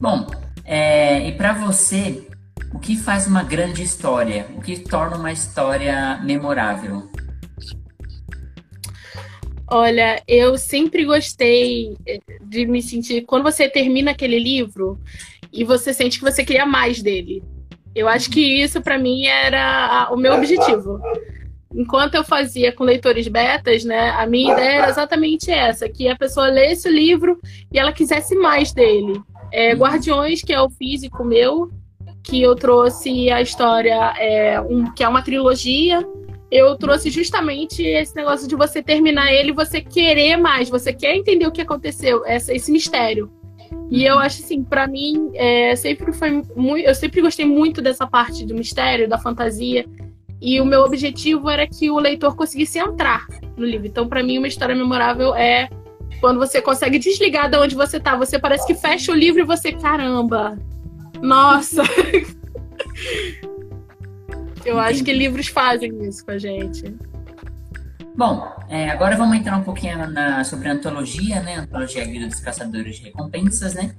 Bom, 0.00 0.26
é, 0.64 1.28
e 1.28 1.32
para 1.32 1.52
você, 1.52 2.26
o 2.72 2.78
que 2.78 2.96
faz 2.96 3.26
uma 3.26 3.42
grande 3.42 3.82
história? 3.82 4.46
O 4.56 4.60
que 4.60 4.78
torna 4.78 5.16
uma 5.16 5.32
história 5.32 6.20
memorável? 6.22 7.10
Olha, 9.70 10.22
eu 10.26 10.56
sempre 10.56 11.04
gostei 11.04 11.94
eh, 12.06 12.20
de 12.40 12.66
me 12.66 12.80
sentir. 12.80 13.22
Quando 13.22 13.42
você 13.42 13.68
termina 13.68 14.12
aquele 14.12 14.38
livro 14.38 14.98
e 15.52 15.62
você 15.62 15.92
sente 15.92 16.18
que 16.18 16.24
você 16.24 16.44
queria 16.44 16.64
mais 16.64 17.02
dele. 17.02 17.42
Eu 17.98 18.08
acho 18.08 18.30
que 18.30 18.40
isso, 18.40 18.80
para 18.80 18.96
mim, 18.96 19.26
era 19.26 20.08
o 20.12 20.16
meu 20.16 20.34
objetivo. 20.34 21.00
Enquanto 21.74 22.14
eu 22.14 22.22
fazia 22.22 22.72
com 22.72 22.84
leitores 22.84 23.26
betas, 23.26 23.84
né, 23.84 24.10
a 24.10 24.24
minha 24.24 24.52
ideia 24.52 24.78
era 24.78 24.88
exatamente 24.88 25.50
essa: 25.50 25.88
que 25.88 26.08
a 26.08 26.16
pessoa 26.16 26.48
lesse 26.48 26.88
o 26.88 26.92
livro 26.92 27.40
e 27.72 27.78
ela 27.78 27.92
quisesse 27.92 28.36
mais 28.36 28.72
dele. 28.72 29.20
É, 29.52 29.72
Guardiões, 29.74 30.42
que 30.42 30.52
é 30.52 30.60
o 30.60 30.70
físico 30.70 31.24
meu, 31.24 31.70
que 32.22 32.40
eu 32.40 32.54
trouxe 32.54 33.30
a 33.30 33.42
história, 33.42 34.14
é, 34.16 34.60
um, 34.60 34.92
que 34.92 35.02
é 35.02 35.08
uma 35.08 35.22
trilogia, 35.22 36.06
eu 36.50 36.76
trouxe 36.76 37.10
justamente 37.10 37.82
esse 37.82 38.14
negócio 38.14 38.46
de 38.46 38.54
você 38.54 38.80
terminar 38.82 39.32
ele 39.32 39.50
e 39.50 39.54
você 39.54 39.80
querer 39.80 40.36
mais, 40.36 40.70
você 40.70 40.92
quer 40.92 41.16
entender 41.16 41.46
o 41.46 41.52
que 41.52 41.62
aconteceu, 41.62 42.24
essa, 42.24 42.54
esse 42.54 42.70
mistério. 42.70 43.30
E 43.90 44.04
eu 44.04 44.18
acho 44.18 44.42
assim, 44.42 44.62
para 44.62 44.86
mim, 44.86 45.30
é, 45.34 45.74
sempre 45.74 46.12
foi 46.12 46.42
muito, 46.54 46.86
eu 46.86 46.94
sempre 46.94 47.22
gostei 47.22 47.46
muito 47.46 47.80
dessa 47.80 48.06
parte 48.06 48.44
do 48.44 48.54
mistério, 48.54 49.08
da 49.08 49.18
fantasia. 49.18 49.86
E 50.40 50.60
o 50.60 50.64
meu 50.64 50.82
objetivo 50.82 51.48
era 51.48 51.66
que 51.66 51.90
o 51.90 51.98
leitor 51.98 52.36
conseguisse 52.36 52.78
entrar 52.78 53.26
no 53.56 53.64
livro. 53.64 53.86
Então, 53.86 54.06
para 54.06 54.22
mim, 54.22 54.38
uma 54.38 54.46
história 54.46 54.74
memorável 54.74 55.34
é 55.34 55.68
quando 56.20 56.38
você 56.38 56.60
consegue 56.60 56.98
desligar 56.98 57.50
de 57.50 57.56
onde 57.56 57.74
você 57.74 57.98
tá. 57.98 58.14
Você 58.16 58.38
parece 58.38 58.66
que 58.66 58.74
fecha 58.74 59.10
o 59.10 59.14
livro 59.14 59.40
e 59.40 59.44
você, 59.44 59.72
caramba, 59.72 60.58
nossa! 61.20 61.82
Eu 64.64 64.78
acho 64.78 65.02
que 65.02 65.12
livros 65.12 65.48
fazem 65.48 65.90
isso 66.06 66.24
com 66.24 66.32
a 66.32 66.38
gente. 66.38 66.94
Bom, 68.18 68.52
é, 68.68 68.90
agora 68.90 69.16
vamos 69.16 69.36
entrar 69.36 69.56
um 69.56 69.62
pouquinho 69.62 70.10
na, 70.10 70.42
sobre 70.42 70.68
a 70.68 70.72
antologia, 70.72 71.40
né? 71.40 71.54
Antologia 71.54 72.04
Guia 72.04 72.26
dos 72.26 72.40
Caçadores 72.40 72.96
de 72.96 73.04
Recompensas, 73.04 73.74
né? 73.74 73.94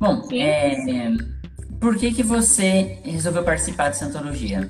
Bom, 0.00 0.26
é, 0.32 1.12
por 1.80 1.96
que 1.96 2.12
que 2.12 2.24
você 2.24 2.98
resolveu 3.04 3.44
participar 3.44 3.86
dessa 3.86 4.06
antologia? 4.06 4.68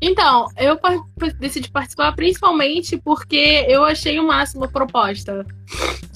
Então, 0.00 0.46
eu 0.56 0.78
decidi 1.40 1.68
participar 1.68 2.12
principalmente 2.14 2.96
porque 2.96 3.66
eu 3.68 3.84
achei 3.84 4.20
o 4.20 4.28
máximo 4.28 4.62
a 4.62 4.68
proposta 4.68 5.44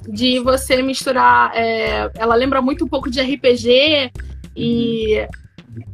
de 0.08 0.38
você 0.38 0.80
misturar. 0.80 1.50
É, 1.56 2.08
ela 2.14 2.36
lembra 2.36 2.62
muito 2.62 2.84
um 2.84 2.88
pouco 2.88 3.10
de 3.10 3.20
RPG 3.20 4.12
e 4.54 5.26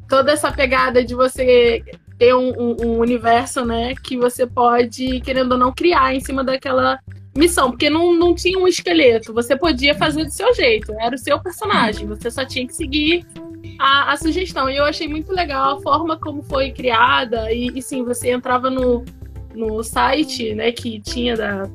toda 0.06 0.30
essa 0.30 0.52
pegada 0.52 1.02
de 1.02 1.14
você 1.14 1.82
ter 2.18 2.34
um, 2.34 2.50
um, 2.50 2.76
um, 2.84 2.98
universo, 2.98 3.64
né, 3.64 3.94
que 4.02 4.16
você 4.16 4.46
pode, 4.46 5.20
querendo 5.20 5.52
ou 5.52 5.58
não, 5.58 5.72
criar 5.72 6.14
em 6.14 6.20
cima 6.20 6.42
daquela 6.42 6.98
missão, 7.36 7.70
porque 7.70 7.88
não, 7.88 8.12
não 8.12 8.34
tinha 8.34 8.58
um 8.58 8.66
esqueleto, 8.66 9.32
você 9.32 9.56
podia 9.56 9.94
fazer 9.94 10.24
do 10.24 10.30
seu 10.30 10.52
jeito, 10.52 10.92
era 10.98 11.14
o 11.14 11.18
seu 11.18 11.38
personagem, 11.40 12.06
você 12.06 12.30
só 12.30 12.44
tinha 12.44 12.66
que 12.66 12.74
seguir 12.74 13.24
a, 13.78 14.12
a 14.12 14.16
sugestão. 14.16 14.68
E 14.68 14.76
eu 14.76 14.84
achei 14.84 15.06
muito 15.06 15.32
legal 15.32 15.76
a 15.76 15.80
forma 15.80 16.18
como 16.18 16.42
foi 16.42 16.72
criada, 16.72 17.52
e, 17.52 17.70
e 17.78 17.80
sim, 17.80 18.02
você 18.02 18.30
entrava 18.30 18.68
no, 18.68 19.04
no 19.54 19.82
site, 19.84 20.54
né, 20.54 20.72
que 20.72 21.00
tinha 21.00 21.36
da 21.36 21.70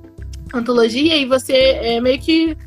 antologia, 0.53 1.15
e 1.15 1.25
você 1.25 1.53
é, 1.53 2.01
meio 2.01 2.19
que 2.19 2.57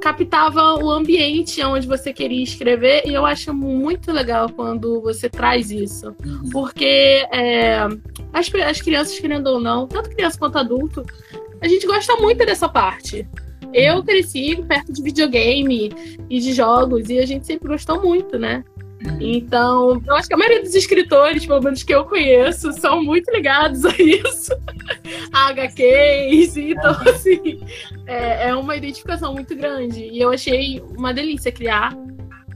captava 0.00 0.74
o 0.82 0.90
ambiente 0.90 1.62
onde 1.62 1.86
você 1.86 2.12
queria 2.12 2.42
escrever 2.42 3.02
e 3.06 3.14
eu 3.14 3.26
acho 3.26 3.52
muito 3.52 4.10
legal 4.10 4.48
quando 4.48 5.00
você 5.00 5.28
traz 5.28 5.70
isso. 5.70 6.14
Uhum. 6.24 6.50
Porque 6.50 7.26
é, 7.30 7.80
as, 8.32 8.50
as 8.66 8.80
crianças, 8.80 9.18
querendo 9.18 9.46
ou 9.48 9.60
não, 9.60 9.86
tanto 9.86 10.10
criança 10.10 10.38
quanto 10.38 10.58
adulto, 10.58 11.04
a 11.60 11.68
gente 11.68 11.86
gosta 11.86 12.16
muito 12.16 12.44
dessa 12.44 12.68
parte. 12.68 13.28
Eu 13.72 14.02
cresci 14.02 14.56
perto 14.66 14.92
de 14.92 15.02
videogame 15.02 15.92
e 16.28 16.40
de 16.40 16.52
jogos 16.52 17.08
e 17.08 17.18
a 17.18 17.26
gente 17.26 17.46
sempre 17.46 17.68
gostou 17.68 18.00
muito, 18.00 18.38
né? 18.38 18.64
Então, 19.18 20.02
eu 20.06 20.14
acho 20.14 20.28
que 20.28 20.34
a 20.34 20.36
maioria 20.36 20.62
dos 20.62 20.74
escritores, 20.74 21.46
pelo 21.46 21.62
menos 21.62 21.82
que 21.82 21.94
eu 21.94 22.04
conheço, 22.04 22.72
são 22.72 23.02
muito 23.02 23.30
ligados 23.30 23.84
a 23.84 23.94
isso. 23.96 24.52
a 25.32 25.48
HQs, 25.48 26.56
então, 26.56 26.92
assim, 27.08 27.60
é, 28.06 28.48
é 28.48 28.54
uma 28.54 28.76
identificação 28.76 29.32
muito 29.32 29.56
grande. 29.56 30.04
E 30.04 30.20
eu 30.20 30.30
achei 30.30 30.82
uma 30.96 31.14
delícia 31.14 31.50
criar. 31.50 31.96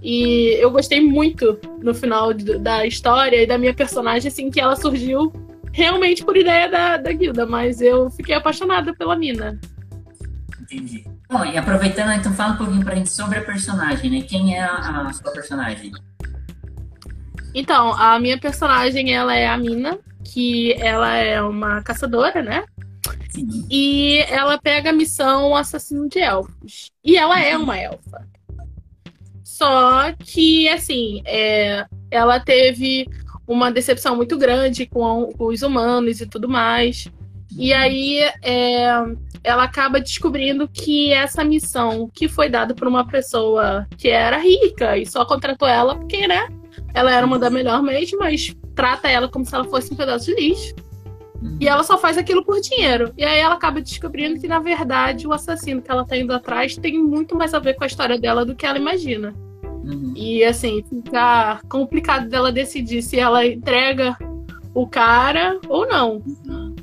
E 0.03 0.55
eu 0.61 0.71
gostei 0.71 1.01
muito 1.01 1.59
no 1.83 1.95
final 1.95 2.35
da 2.35 2.87
história 2.87 3.43
e 3.43 3.47
da 3.47 3.57
minha 3.57 3.73
personagem, 3.73 4.29
assim, 4.29 4.51
que 4.51 4.61
ela 4.61 4.77
surgiu 4.77 5.33
realmente 5.73 6.23
por 6.25 6.37
ideia 6.37 6.69
da, 6.69 6.97
da 6.99 7.13
guilda, 7.13 7.47
mas 7.47 7.81
eu 7.81 8.11
fiquei 8.11 8.35
apaixonada 8.35 8.95
pela 8.95 9.17
mina. 9.17 9.59
Entendi. 10.61 11.05
Bom, 11.29 11.45
e 11.45 11.57
aproveitando, 11.57 12.13
então 12.13 12.33
fala 12.35 12.53
um 12.53 12.57
pouquinho 12.57 12.85
pra 12.85 12.95
gente 12.95 13.11
sobre 13.11 13.39
a 13.39 13.43
personagem, 13.43 14.11
né? 14.11 14.21
Quem 14.21 14.57
é 14.57 14.63
a, 14.63 15.07
a 15.09 15.13
sua 15.13 15.33
personagem? 15.33 15.91
Então, 17.55 17.95
a 17.95 18.19
minha 18.19 18.39
personagem, 18.39 19.15
ela 19.15 19.37
é 19.37 19.47
a 19.47 19.57
Mina, 19.57 19.99
que 20.25 20.73
ela 20.75 21.17
é 21.17 21.41
uma 21.41 21.83
caçadora, 21.83 22.43
né? 22.43 22.65
Sim. 23.31 23.67
E 23.71 24.19
ela 24.29 24.59
pega 24.59 24.91
a 24.91 24.93
missão 24.93 25.55
Assassino 25.55 26.09
de 26.09 26.19
Elfos. 26.19 26.91
E 27.05 27.17
ela 27.17 27.41
é 27.41 27.57
uma 27.57 27.79
elfa. 27.79 28.27
Só 29.43 30.13
que, 30.19 30.69
assim, 30.69 31.23
é, 31.25 31.87
ela 32.11 32.41
teve 32.41 33.07
uma 33.47 33.71
decepção 33.71 34.17
muito 34.17 34.37
grande 34.37 34.87
com, 34.87 35.31
com 35.37 35.47
os 35.47 35.63
humanos 35.63 36.21
e 36.21 36.27
tudo 36.27 36.49
mais. 36.49 37.07
E 37.57 37.73
aí 37.73 38.19
é, 38.43 38.87
ela 39.45 39.65
acaba 39.65 40.01
descobrindo 40.01 40.67
que 40.67 41.13
essa 41.13 41.45
missão 41.45 42.11
que 42.13 42.27
foi 42.27 42.49
dada 42.49 42.75
por 42.75 42.89
uma 42.89 43.07
pessoa 43.07 43.87
que 43.97 44.09
era 44.09 44.39
rica 44.39 44.97
e 44.97 45.07
só 45.07 45.25
contratou 45.25 45.69
ela 45.69 45.95
porque, 45.95 46.27
né? 46.27 46.49
Ela 46.93 47.13
era 47.13 47.27
uma 47.27 47.39
da 47.39 47.51
melhor 47.51 47.83
mesmo, 47.83 48.19
mas 48.19 48.55
trata 48.75 49.09
ela 49.09 49.29
como 49.29 49.45
se 49.45 49.55
ela 49.55 49.65
fosse 49.65 49.93
um 49.93 49.97
pedaço 49.97 50.27
de 50.27 50.35
lixo. 50.35 50.75
Uhum. 51.43 51.59
E 51.61 51.69
ela 51.69 51.83
só 51.83 51.99
faz 51.99 52.17
aquilo 52.17 52.45
por 52.45 52.61
dinheiro. 52.61 53.13
E 53.17 53.25
aí 53.25 53.39
ela 53.39 53.55
acaba 53.55 53.81
descobrindo 53.81 54.41
que, 54.41 54.49
na 54.49 54.59
verdade, 54.59 55.27
o 55.27 55.33
assassino 55.33 55.83
que 55.83 55.91
ela 55.91 56.05
tá 56.05 56.17
indo 56.17 56.33
atrás 56.33 56.77
tem 56.77 57.03
muito 57.03 57.37
mais 57.37 57.53
a 57.53 57.59
ver 57.59 57.75
com 57.75 57.85
a 57.85 57.87
história 57.87 58.19
dela 58.19 58.45
do 58.45 58.55
que 58.55 58.65
ela 58.65 58.79
imagina. 58.79 59.35
Uhum. 59.63 60.15
E 60.17 60.43
assim, 60.43 60.83
fica 60.89 61.61
complicado 61.69 62.29
dela 62.29 62.51
decidir 62.51 63.03
se 63.03 63.19
ela 63.19 63.47
entrega 63.47 64.17
o 64.75 64.87
cara 64.87 65.61
ou 65.69 65.87
não. 65.87 66.23
Uhum. 66.47 66.75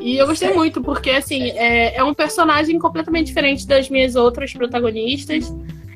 E 0.00 0.16
eu 0.16 0.26
gostei 0.26 0.54
muito, 0.54 0.80
porque 0.80 1.10
assim, 1.10 1.50
é, 1.50 1.96
é 1.96 2.02
um 2.02 2.14
personagem 2.14 2.78
completamente 2.78 3.26
diferente 3.26 3.66
das 3.66 3.90
minhas 3.90 4.16
outras 4.16 4.52
protagonistas. 4.52 5.52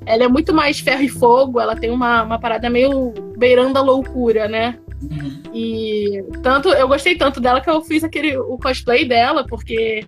Ela 0.07 0.25
é 0.25 0.29
muito 0.29 0.53
mais 0.53 0.81
ferro 0.81 1.03
e 1.03 1.09
fogo, 1.09 1.61
ela 1.61 1.77
tem 1.77 1.91
uma, 1.91 2.23
uma 2.23 2.39
parada 2.39 2.69
meio 2.69 3.13
beirando 3.37 3.79
a 3.79 3.83
loucura, 3.83 4.49
né? 4.49 4.79
Uhum. 5.03 5.43
E 5.53 6.25
tanto 6.43 6.69
eu 6.69 6.89
gostei 6.89 7.17
tanto 7.17 7.41
dela 7.41 7.61
que 7.61 7.71
eu 7.71 7.81
fiz 7.83 8.05
aquele 8.05 8.37
o 8.37 8.59
cosplay 8.59 9.07
dela, 9.07 9.47
porque 9.47 10.07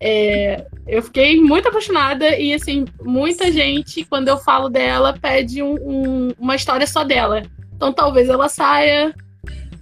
é, 0.00 0.66
eu 0.86 1.02
fiquei 1.02 1.40
muito 1.40 1.68
apaixonada 1.68 2.36
e 2.36 2.52
assim, 2.52 2.84
muita 3.02 3.50
gente, 3.50 4.04
quando 4.04 4.28
eu 4.28 4.36
falo 4.36 4.68
dela, 4.68 5.16
pede 5.20 5.62
um, 5.62 5.74
um, 5.74 6.28
uma 6.38 6.56
história 6.56 6.86
só 6.86 7.04
dela. 7.04 7.42
Então 7.74 7.92
talvez 7.92 8.28
ela 8.28 8.48
saia 8.48 9.14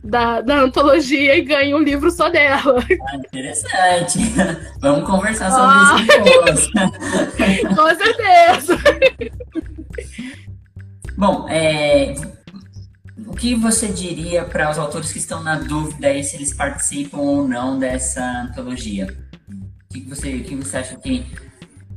da, 0.05 0.43
da 0.43 0.61
antologia 0.61 1.35
e 1.37 1.43
ganhe 1.43 1.75
um 1.75 1.83
livro 1.83 2.11
só 2.11 2.29
dela. 2.29 2.85
Ah, 3.09 3.17
interessante. 3.17 4.19
Vamos 4.81 5.09
conversar 5.09 5.51
sobre 5.51 5.75
ah. 5.75 5.97
isso 5.97 6.07
depois. 6.23 6.71
Com 7.75 7.88
certeza. 7.97 8.79
Bom, 11.17 11.49
é, 11.49 12.14
o 13.27 13.35
que 13.35 13.55
você 13.55 13.88
diria 13.88 14.45
para 14.45 14.71
os 14.71 14.79
autores 14.79 15.11
que 15.11 15.19
estão 15.19 15.43
na 15.43 15.57
dúvida 15.57 16.09
aí 16.09 16.23
se 16.23 16.37
eles 16.37 16.53
participam 16.53 17.19
ou 17.19 17.49
não 17.49 17.79
dessa 17.79 18.23
antologia? 18.43 19.07
O 19.90 19.95
que 19.95 20.01
você, 20.01 20.35
o 20.35 20.45
que 20.45 20.55
você 20.57 20.77
acha 20.77 20.97
que 20.97 21.25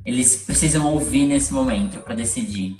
eles 0.05 0.43
precisam 0.45 0.85
ouvir 0.85 1.25
nesse 1.25 1.51
momento 1.51 1.99
para 1.99 2.15
decidir? 2.15 2.77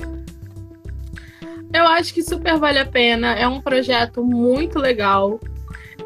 Eu 1.73 1.86
acho 1.86 2.13
que 2.13 2.23
super 2.23 2.58
vale 2.58 2.80
a 2.80 2.86
pena. 2.86 3.34
É 3.34 3.47
um 3.47 3.62
projeto 3.62 4.23
muito 4.23 4.80
legal. 4.80 5.39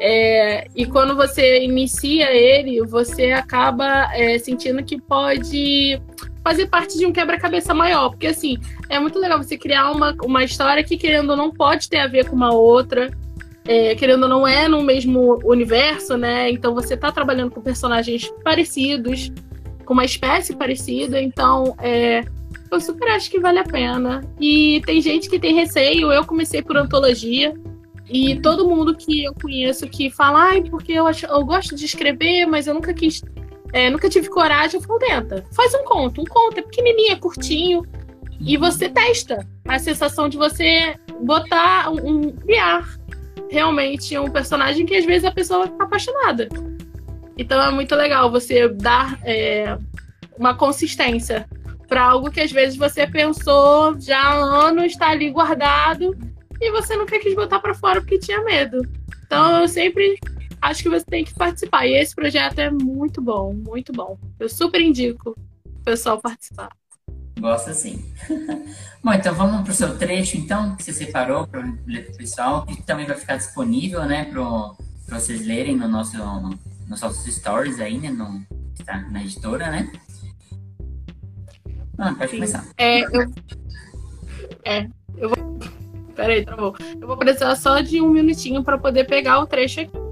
É, 0.00 0.66
e 0.74 0.84
quando 0.84 1.14
você 1.14 1.62
inicia 1.62 2.32
ele, 2.32 2.84
você 2.84 3.30
acaba 3.30 4.10
é, 4.14 4.38
sentindo 4.38 4.82
que 4.82 5.00
pode 5.00 6.00
fazer 6.42 6.66
parte 6.66 6.98
de 6.98 7.06
um 7.06 7.12
quebra-cabeça 7.12 7.72
maior. 7.72 8.10
Porque, 8.10 8.26
assim, 8.26 8.58
é 8.88 8.98
muito 8.98 9.18
legal 9.18 9.38
você 9.38 9.56
criar 9.56 9.92
uma, 9.92 10.14
uma 10.24 10.42
história 10.42 10.82
que, 10.82 10.96
querendo 10.96 11.30
ou 11.30 11.36
não, 11.36 11.50
pode 11.52 11.88
ter 11.88 11.98
a 11.98 12.08
ver 12.08 12.28
com 12.28 12.34
uma 12.34 12.52
outra. 12.52 13.10
É, 13.64 13.94
querendo 13.94 14.24
ou 14.24 14.28
não, 14.28 14.46
é 14.46 14.66
no 14.66 14.82
mesmo 14.82 15.38
universo, 15.44 16.16
né? 16.16 16.50
Então, 16.50 16.74
você 16.74 16.96
tá 16.96 17.12
trabalhando 17.12 17.52
com 17.52 17.60
personagens 17.60 18.28
parecidos, 18.42 19.30
com 19.84 19.92
uma 19.92 20.04
espécie 20.04 20.56
parecida. 20.56 21.22
Então, 21.22 21.76
é, 21.80 22.24
eu 22.74 22.80
super 22.80 23.08
acho 23.08 23.30
que 23.30 23.40
vale 23.40 23.58
a 23.58 23.64
pena. 23.64 24.20
E 24.40 24.82
tem 24.84 25.00
gente 25.00 25.28
que 25.28 25.38
tem 25.38 25.54
receio. 25.54 26.12
Eu 26.12 26.24
comecei 26.24 26.62
por 26.62 26.76
antologia. 26.76 27.54
E 28.08 28.36
todo 28.40 28.68
mundo 28.68 28.96
que 28.96 29.24
eu 29.24 29.32
conheço 29.34 29.88
que 29.88 30.10
fala, 30.10 30.50
ai, 30.50 30.62
porque 30.62 30.92
eu, 30.92 31.06
acho, 31.06 31.24
eu 31.26 31.44
gosto 31.44 31.74
de 31.74 31.84
escrever, 31.84 32.46
mas 32.46 32.66
eu 32.66 32.74
nunca 32.74 32.92
quis. 32.92 33.22
É, 33.72 33.88
nunca 33.88 34.08
tive 34.08 34.28
coragem, 34.28 34.78
eu 34.78 34.86
falo, 34.86 34.98
tenta, 34.98 35.44
faz 35.52 35.72
um 35.74 35.84
conto. 35.84 36.20
Um 36.20 36.24
conto 36.24 36.58
é 36.58 36.62
pequenininho, 36.62 37.12
é 37.12 37.16
curtinho. 37.16 37.82
E 38.38 38.56
você 38.56 38.88
testa 38.88 39.46
a 39.66 39.78
sensação 39.78 40.28
de 40.28 40.36
você 40.36 40.94
botar 41.22 41.90
um, 41.90 42.08
um 42.08 42.32
criar 42.32 42.98
realmente 43.48 44.16
um 44.18 44.30
personagem 44.30 44.84
que 44.84 44.96
às 44.96 45.04
vezes 45.04 45.24
a 45.24 45.30
pessoa 45.30 45.60
vai 45.60 45.68
ficar 45.68 45.84
apaixonada. 45.84 46.48
Então 47.38 47.62
é 47.62 47.70
muito 47.70 47.94
legal 47.94 48.30
você 48.30 48.68
dar 48.68 49.18
é, 49.24 49.78
uma 50.36 50.54
consistência 50.54 51.48
para 51.92 52.04
algo 52.04 52.30
que 52.30 52.40
às 52.40 52.50
vezes 52.50 52.74
você 52.74 53.06
pensou 53.06 54.00
já 54.00 54.18
há 54.18 54.32
anos, 54.32 54.92
está 54.92 55.10
ali 55.10 55.30
guardado 55.30 56.16
e 56.58 56.70
você 56.70 56.96
nunca 56.96 57.18
quis 57.18 57.34
botar 57.34 57.60
para 57.60 57.74
fora 57.74 58.00
porque 58.00 58.18
tinha 58.18 58.42
medo. 58.42 58.80
Então 59.26 59.60
eu 59.60 59.68
sempre 59.68 60.18
acho 60.62 60.82
que 60.82 60.88
você 60.88 61.04
tem 61.04 61.22
que 61.22 61.34
participar. 61.34 61.86
E 61.86 61.92
esse 61.92 62.14
projeto 62.14 62.58
é 62.60 62.70
muito 62.70 63.20
bom, 63.20 63.52
muito 63.52 63.92
bom. 63.92 64.18
Eu 64.40 64.48
super 64.48 64.80
indico 64.80 65.36
o 65.66 65.84
pessoal 65.84 66.18
participar. 66.18 66.70
Gosta 67.38 67.74
sim. 67.74 68.02
bom, 69.04 69.12
então 69.12 69.34
vamos 69.34 69.60
para 69.60 69.72
o 69.72 69.74
seu 69.74 69.98
trecho, 69.98 70.38
então, 70.38 70.74
que 70.74 70.82
você 70.82 70.94
separou 70.94 71.46
para 71.46 71.60
o 71.60 72.16
pessoal, 72.16 72.64
que 72.64 72.82
também 72.84 73.04
vai 73.04 73.18
ficar 73.18 73.36
disponível, 73.36 74.06
né, 74.06 74.24
para 74.24 75.18
vocês 75.18 75.46
lerem 75.46 75.76
no 75.76 75.88
nosso, 75.88 76.16
no, 76.16 76.58
nos 76.88 77.02
nossos 77.02 77.34
stories 77.34 77.80
aí, 77.80 77.98
né, 77.98 78.08
no, 78.08 78.40
tá 78.82 78.96
na 79.10 79.22
editora, 79.22 79.70
né? 79.70 79.92
Ah, 82.02 82.12
pode 82.14 82.30
Sim. 82.32 82.36
começar. 82.38 82.66
É, 82.76 83.02
eu. 83.02 83.32
É, 84.64 84.88
eu 85.16 85.28
vou. 85.28 85.58
Peraí, 86.16 86.44
travou. 86.44 86.74
Eu 87.00 87.06
vou 87.06 87.16
precisar 87.16 87.54
só 87.54 87.80
de 87.80 88.00
um 88.00 88.10
minutinho 88.10 88.64
para 88.64 88.76
poder 88.76 89.04
pegar 89.04 89.38
o 89.38 89.46
trecho 89.46 89.80
aqui. 89.80 90.02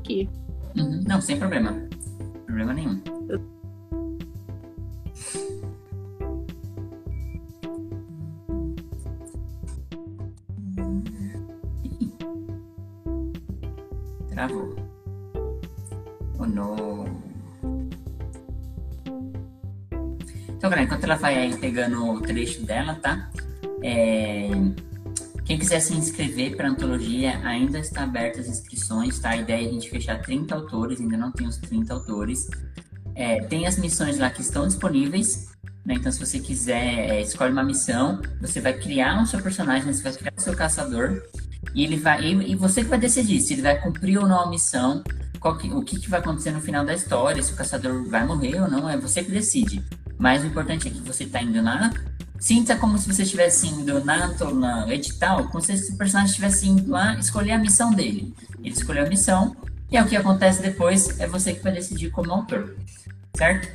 aqui. 0.00 0.28
Uhum. 0.76 1.00
Não, 1.06 1.20
sem 1.20 1.38
problema. 1.38 1.88
Problema 2.44 2.74
nenhum. 2.74 3.00
Travou. 14.28 14.74
Oh, 16.40 16.46
não. 16.46 17.23
Então, 20.64 20.70
galera, 20.70 20.86
enquanto 20.86 21.04
ela 21.04 21.16
vai 21.16 21.36
aí 21.36 21.54
pegando 21.58 22.02
o 22.06 22.22
trecho 22.22 22.62
dela, 22.62 22.94
tá? 22.94 23.28
É... 23.82 24.48
Quem 25.44 25.58
quiser 25.58 25.78
se 25.78 25.92
inscrever 25.92 26.56
para 26.56 26.68
a 26.68 26.70
antologia, 26.70 27.38
ainda 27.44 27.78
está 27.78 28.04
aberta 28.04 28.40
as 28.40 28.48
inscrições, 28.48 29.18
tá? 29.18 29.28
A 29.28 29.36
ideia 29.36 29.62
é 29.62 29.68
a 29.68 29.70
gente 29.70 29.90
fechar 29.90 30.22
30 30.22 30.54
autores, 30.54 31.02
ainda 31.02 31.18
não 31.18 31.30
tem 31.30 31.46
os 31.46 31.58
30 31.58 31.92
autores. 31.92 32.48
É, 33.14 33.42
tem 33.42 33.66
as 33.66 33.76
missões 33.76 34.18
lá 34.18 34.30
que 34.30 34.40
estão 34.40 34.66
disponíveis, 34.66 35.52
né? 35.84 35.96
Então, 35.96 36.10
se 36.10 36.18
você 36.18 36.38
quiser, 36.38 37.10
é, 37.10 37.20
escolhe 37.20 37.52
uma 37.52 37.62
missão, 37.62 38.22
você 38.40 38.58
vai 38.58 38.72
criar 38.72 39.20
um 39.20 39.26
seu 39.26 39.42
personagem, 39.42 39.92
você 39.92 40.02
vai 40.02 40.12
criar 40.14 40.32
o 40.34 40.40
seu 40.40 40.56
caçador, 40.56 41.24
e 41.74 41.84
ele 41.84 41.98
vai 41.98 42.24
e, 42.24 42.52
e 42.52 42.54
você 42.54 42.82
que 42.82 42.88
vai 42.88 42.98
decidir 42.98 43.38
se 43.40 43.52
ele 43.52 43.60
vai 43.60 43.78
cumprir 43.82 44.16
ou 44.16 44.26
não 44.26 44.40
a 44.40 44.48
missão, 44.48 45.04
que, 45.60 45.70
o 45.70 45.82
que, 45.82 46.00
que 46.00 46.08
vai 46.08 46.20
acontecer 46.20 46.52
no 46.52 46.60
final 46.62 46.86
da 46.86 46.94
história, 46.94 47.42
se 47.42 47.52
o 47.52 47.56
caçador 47.56 48.08
vai 48.08 48.24
morrer 48.24 48.62
ou 48.62 48.70
não, 48.70 48.88
é 48.88 48.96
você 48.96 49.22
que 49.22 49.30
decide. 49.30 49.84
Mas 50.18 50.42
o 50.42 50.46
importante 50.46 50.88
é 50.88 50.90
que 50.90 51.00
você 51.00 51.24
está 51.24 51.42
indo 51.42 51.60
na. 51.62 51.92
Sinta 52.38 52.76
como 52.76 52.98
se 52.98 53.10
você 53.10 53.22
estivesse 53.22 53.68
indo 53.68 54.04
na, 54.04 54.28
na 54.52 54.94
edital, 54.94 55.44
como 55.48 55.62
se 55.62 55.72
o 55.92 55.96
personagem 55.96 56.30
estivesse 56.30 56.68
indo 56.68 56.90
lá 56.90 57.14
escolher 57.14 57.52
a 57.52 57.58
missão 57.58 57.92
dele. 57.92 58.34
Ele 58.58 58.74
escolheu 58.74 59.04
a 59.04 59.08
missão, 59.08 59.56
e 59.90 59.96
é 59.96 60.02
o 60.02 60.06
que 60.06 60.16
acontece 60.16 60.60
depois 60.60 61.20
é 61.20 61.26
você 61.26 61.54
que 61.54 61.62
vai 61.62 61.72
decidir 61.72 62.10
como 62.10 62.32
autor. 62.32 62.74
Certo? 63.36 63.68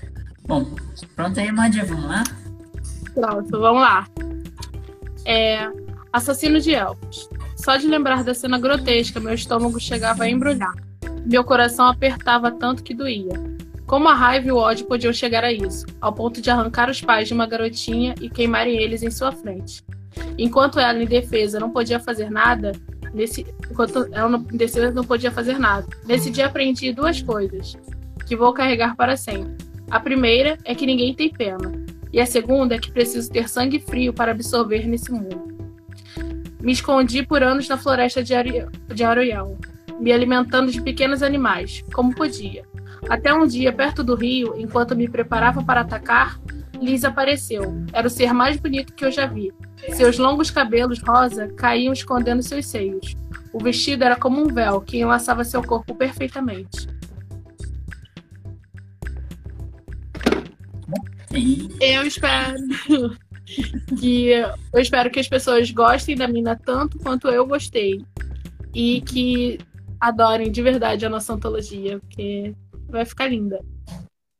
Bom, 0.46 0.66
pronto 1.16 1.40
aí, 1.40 1.52
Madia, 1.52 1.86
vamos 1.86 2.06
lá? 2.06 2.24
Pronto, 3.14 3.60
vamos 3.60 3.82
lá. 3.82 4.08
É, 5.26 5.70
assassino 6.12 6.60
de 6.60 6.74
elfos. 6.74 7.30
Só 7.56 7.78
de 7.78 7.88
lembrar 7.88 8.24
da 8.24 8.34
cena 8.34 8.58
grotesca, 8.60 9.20
meu 9.20 9.34
estômago 9.34 9.80
chegava 9.80 10.24
a 10.24 10.30
embrulhar. 10.30 10.74
Meu 11.26 11.44
coração 11.44 11.88
apertava 11.88 12.52
tanto 12.52 12.84
que 12.84 12.94
doía. 12.94 13.49
Como 13.90 14.08
a 14.08 14.14
raiva 14.14 14.48
e 14.48 14.52
o 14.52 14.58
ódio 14.58 14.86
podiam 14.86 15.12
chegar 15.12 15.44
a 15.44 15.52
isso, 15.52 15.84
ao 16.00 16.14
ponto 16.14 16.40
de 16.40 16.52
arrancar 16.52 16.92
os 16.92 17.02
pais 17.02 17.28
de 17.28 17.34
uma 17.34 17.48
garotinha 17.48 18.14
e 18.22 18.30
queimarem 18.30 18.78
eles 18.78 19.02
em 19.02 19.10
sua 19.10 19.32
frente. 19.32 19.84
Enquanto 20.38 20.80
ela, 20.80 21.02
em 21.02 21.08
defesa, 21.08 21.60
não 21.60 21.72
podia 21.72 22.00
fazer 22.00 22.30
nada, 22.30 22.72
nesse, 23.16 23.48
enquanto 23.68 24.08
ela 24.12 24.30
não, 24.30 24.46
em 24.54 24.58
defesa 24.58 24.92
não 24.92 25.04
podia 25.04 25.32
fazer 25.32 25.58
nada. 25.58 25.88
Nesse 26.06 26.30
dia 26.30 26.46
aprendi 26.46 26.94
duas 26.94 27.24
coisas, 27.24 27.76
que 28.28 28.36
vou 28.36 28.54
carregar 28.54 28.96
para 28.96 29.18
sempre. 29.18 29.58
A 29.90 30.00
primeira 30.00 30.56
é 30.66 30.76
que 30.76 30.86
ninguém 30.86 31.16
tem 31.16 31.34
pena, 31.34 31.72
e 32.14 32.22
a 32.22 32.28
segunda 32.28 32.76
é 32.76 32.80
que 32.80 32.92
preciso 32.92 33.32
ter 33.32 33.50
sangue 33.50 33.80
frio 33.80 34.14
para 34.14 34.34
absorver 34.34 34.86
nesse 34.86 35.12
mundo. 35.12 35.58
Me 36.62 36.74
escondi 36.74 37.26
por 37.26 37.42
anos 37.42 37.68
na 37.68 37.76
floresta 37.76 38.24
de, 38.24 38.36
Ari 38.36 38.68
de 38.94 39.04
Aroyal, 39.04 39.58
me 40.00 40.12
alimentando 40.12 40.72
de 40.72 40.80
pequenos 40.80 41.24
animais, 41.24 41.84
como 41.92 42.14
podia. 42.14 42.69
Até 43.08 43.34
um 43.34 43.46
dia, 43.46 43.72
perto 43.72 44.04
do 44.04 44.16
rio, 44.16 44.56
enquanto 44.58 44.96
me 44.96 45.08
preparava 45.08 45.64
para 45.64 45.82
atacar, 45.82 46.40
Liz 46.82 47.04
apareceu. 47.04 47.84
Era 47.92 48.08
o 48.08 48.10
ser 48.10 48.34
mais 48.34 48.58
bonito 48.58 48.94
que 48.94 49.06
eu 49.06 49.12
já 49.12 49.26
vi. 49.26 49.52
Seus 49.94 50.18
longos 50.18 50.50
cabelos 50.50 51.02
rosa 51.02 51.48
caíam 51.50 51.94
escondendo 51.94 52.42
seus 52.42 52.66
seios. 52.66 53.16
O 53.54 53.62
vestido 53.62 54.04
era 54.04 54.16
como 54.16 54.42
um 54.42 54.54
véu 54.54 54.82
que 54.82 55.00
enlaçava 55.00 55.44
seu 55.44 55.64
corpo 55.64 55.94
perfeitamente. 55.96 56.88
Eu 61.80 62.04
espero 62.04 62.58
que 64.00 64.30
eu 64.30 64.82
espero 64.82 65.12
que 65.12 65.20
as 65.20 65.28
pessoas 65.28 65.70
gostem 65.72 66.16
da 66.16 66.28
mina 66.28 66.56
tanto 66.56 66.98
quanto 67.00 67.28
eu 67.28 67.46
gostei 67.46 68.04
e 68.74 69.02
que 69.02 69.60
adorem 70.00 70.52
de 70.52 70.62
verdade 70.62 71.06
a 71.06 71.10
nossa 71.10 71.34
antologia, 71.34 72.00
porque 72.00 72.56
vai 72.90 73.06
ficar 73.06 73.28
linda. 73.28 73.60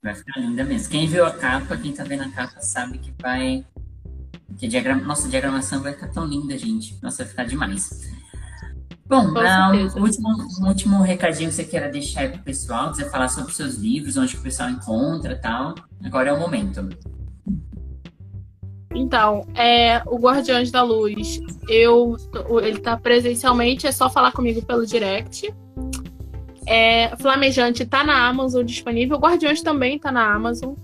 Vai 0.04 0.16
ficar 0.16 0.40
linda 0.40 0.64
mesmo. 0.64 0.90
Quem 0.90 1.08
viu 1.08 1.26
a 1.26 1.32
capa, 1.32 1.78
quem 1.78 1.94
tá 1.94 2.04
vendo 2.04 2.24
a 2.24 2.30
capa, 2.30 2.62
sabe 2.62 2.98
que 2.98 3.14
vai. 3.22 3.66
Que 4.58 4.66
a 4.66 4.70
diagram... 4.70 5.02
Nossa, 5.04 5.28
a 5.28 5.30
diagramação 5.30 5.82
vai 5.82 5.94
ficar 5.94 6.08
tão 6.08 6.26
linda, 6.26 6.58
gente. 6.58 6.98
Nossa, 7.02 7.24
vai 7.24 7.28
ficar 7.28 7.44
demais. 7.46 8.10
Bom, 9.06 9.26
um 9.26 10.02
último, 10.04 10.30
um 10.62 10.68
último 10.68 11.02
recadinho 11.02 11.50
que 11.50 11.56
você 11.56 11.64
queira 11.64 11.90
deixar 11.90 12.22
aí 12.22 12.30
pro 12.30 12.44
pessoal, 12.44 12.92
quiser 12.92 13.10
falar 13.10 13.28
sobre 13.28 13.50
os 13.50 13.58
seus 13.58 13.76
livros, 13.76 14.16
onde 14.18 14.34
que 14.34 14.40
o 14.40 14.44
pessoal 14.44 14.70
encontra 14.70 15.34
e 15.34 15.38
tal. 15.38 15.74
Agora 16.04 16.30
é 16.30 16.34
o 16.34 16.40
momento. 16.40 16.88
Então, 18.94 19.48
é, 19.56 20.02
o 20.06 20.18
Guardiões 20.18 20.70
da 20.70 20.84
Luz, 20.84 21.40
eu, 21.68 22.16
ele 22.62 22.80
tá 22.80 22.98
presencialmente, 22.98 23.88
é 23.88 23.92
só 23.92 24.10
falar 24.10 24.32
comigo 24.32 24.64
pelo 24.64 24.86
direct. 24.86 25.52
É, 26.72 27.16
Flamejante 27.18 27.84
tá 27.84 28.04
na 28.04 28.28
Amazon 28.28 28.64
disponível, 28.64 29.18
Guardiões 29.18 29.64
também 29.64 29.98
tá 29.98 30.12
na 30.12 30.32
Amazon. 30.32 30.76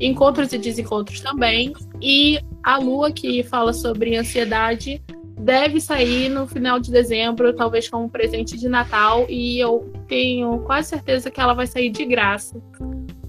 Encontros 0.00 0.50
e 0.54 0.58
Desencontros 0.58 1.20
também. 1.20 1.74
E 2.00 2.40
a 2.62 2.78
Lua, 2.78 3.12
que 3.12 3.42
fala 3.42 3.74
sobre 3.74 4.16
ansiedade, 4.16 5.02
deve 5.38 5.82
sair 5.82 6.30
no 6.30 6.46
final 6.46 6.80
de 6.80 6.90
dezembro, 6.90 7.52
talvez 7.52 7.90
como 7.90 8.08
presente 8.08 8.58
de 8.58 8.70
Natal. 8.70 9.26
E 9.28 9.60
eu 9.60 9.92
tenho 10.08 10.60
quase 10.60 10.88
certeza 10.88 11.30
que 11.30 11.38
ela 11.38 11.52
vai 11.52 11.66
sair 11.66 11.90
de 11.90 12.06
graça. 12.06 12.58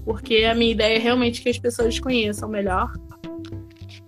Porque 0.02 0.36
a 0.44 0.54
minha 0.54 0.72
ideia 0.72 0.96
é 0.96 0.98
realmente 0.98 1.42
que 1.42 1.50
as 1.50 1.58
pessoas 1.58 2.00
conheçam 2.00 2.48
melhor. 2.48 2.90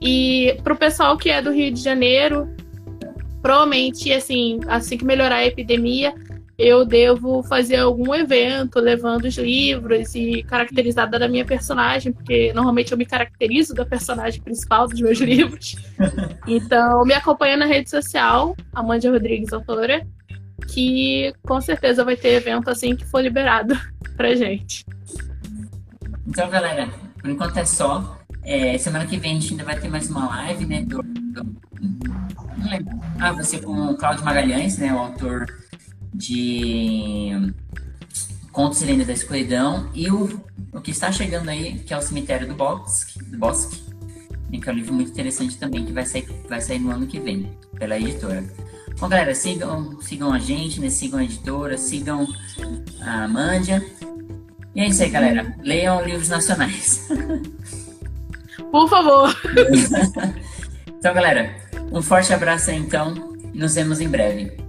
E 0.01 0.57
para 0.65 0.73
o 0.73 0.77
pessoal 0.77 1.19
que 1.19 1.29
é 1.29 1.43
do 1.43 1.53
Rio 1.53 1.71
de 1.71 1.83
Janeiro, 1.83 2.49
provavelmente, 3.43 4.11
assim, 4.11 4.61
assim 4.67 4.97
que 4.97 5.05
melhorar 5.05 5.37
a 5.37 5.47
epidemia, 5.47 6.15
eu 6.59 6.85
devo 6.85 7.41
fazer 7.45 7.77
algum 7.77 8.13
evento 8.13 8.81
levando 8.81 9.27
os 9.27 9.39
livros 9.39 10.13
e 10.17 10.43
caracterizada 10.43 11.17
da 11.17 11.29
minha 11.29 11.45
personagem, 11.45 12.13
porque 12.13 12.53
normalmente 12.53 12.91
eu 12.91 12.99
me 12.99 13.07
caracterizo 13.07 13.73
da 13.75 13.87
personagem 13.87 14.43
principal 14.43 14.89
dos 14.89 15.01
meus 15.01 15.19
livros. 15.21 15.77
Então, 16.49 17.05
me 17.05 17.15
acompanha 17.15 17.57
na 17.57 17.65
rede 17.65 17.89
social, 17.89 18.57
Amanda 18.75 19.09
Rodrigues, 19.09 19.53
autora, 19.53 20.05
que 20.67 21.33
com 21.47 21.61
certeza 21.61 22.05
vai 22.05 22.17
ter 22.17 22.31
evento 22.31 22.69
assim 22.69 22.97
que 22.97 23.07
for 23.07 23.21
liberado 23.21 23.79
pra 24.17 24.35
gente. 24.35 24.85
Então, 26.27 26.51
galera, 26.51 26.89
por 27.21 27.31
enquanto 27.31 27.57
é 27.57 27.65
só. 27.65 28.19
É, 28.43 28.77
semana 28.79 29.07
que 29.07 29.17
vem 29.17 29.33
a 29.33 29.35
gente 29.35 29.53
ainda 29.53 29.65
vai 29.65 29.79
ter 29.79 29.89
mais 29.89 30.11
uma 30.11 30.27
live, 30.27 30.67
né? 30.67 30.83
Do, 30.83 31.03
do... 31.03 31.45
Não 32.57 32.69
lembro. 32.69 32.99
Ah, 33.21 33.33
você 33.33 33.59
com 33.59 33.91
o 33.91 33.97
Cláudio 33.97 34.25
Magalhães, 34.25 34.79
né? 34.79 34.93
O 34.93 34.99
autor 34.99 35.47
de 36.19 37.53
Contos 38.51 38.83
e 38.83 38.85
Lendas 38.85 39.07
da 39.07 39.13
Escuridão 39.13 39.89
e 39.95 40.11
o, 40.11 40.41
o 40.73 40.81
que 40.81 40.91
está 40.91 41.13
chegando 41.13 41.49
aí, 41.49 41.79
que 41.79 41.95
é 41.95 41.97
o 41.97 42.03
Cemitério 42.03 42.49
do 42.49 42.55
Bosque, 42.55 43.23
do 43.23 43.39
Bosque 43.39 43.89
que 44.51 44.69
é 44.69 44.73
um 44.73 44.77
livro 44.77 44.95
muito 44.95 45.11
interessante 45.11 45.59
também, 45.59 45.85
que 45.85 45.93
vai 45.93 46.07
sair, 46.07 46.27
vai 46.49 46.61
sair 46.61 46.79
no 46.79 46.91
ano 46.91 47.07
que 47.07 47.21
vem, 47.21 47.51
pela 47.79 47.99
editora. 47.99 48.43
Bom, 48.99 49.09
galera, 49.09 49.35
sigam, 49.35 50.01
sigam 50.01 50.33
a 50.33 50.39
gente, 50.39 50.81
né? 50.81 50.89
sigam 50.89 51.19
a 51.19 51.25
editora, 51.25 51.77
sigam 51.77 52.27
a 53.03 53.25
Amândia. 53.25 53.85
E 54.75 54.81
é 54.81 54.87
isso 54.87 55.03
aí, 55.03 55.11
galera. 55.11 55.55
Leiam 55.63 56.03
livros 56.03 56.29
nacionais. 56.29 57.07
Por 58.73 58.89
favor. 58.89 59.35
então, 60.89 61.15
galera, 61.15 61.55
um 61.93 62.01
forte 62.01 62.33
abraço 62.33 62.71
aí, 62.71 62.79
então, 62.79 63.15
nos 63.55 63.75
vemos 63.75 64.01
em 64.01 64.09
breve. 64.09 64.68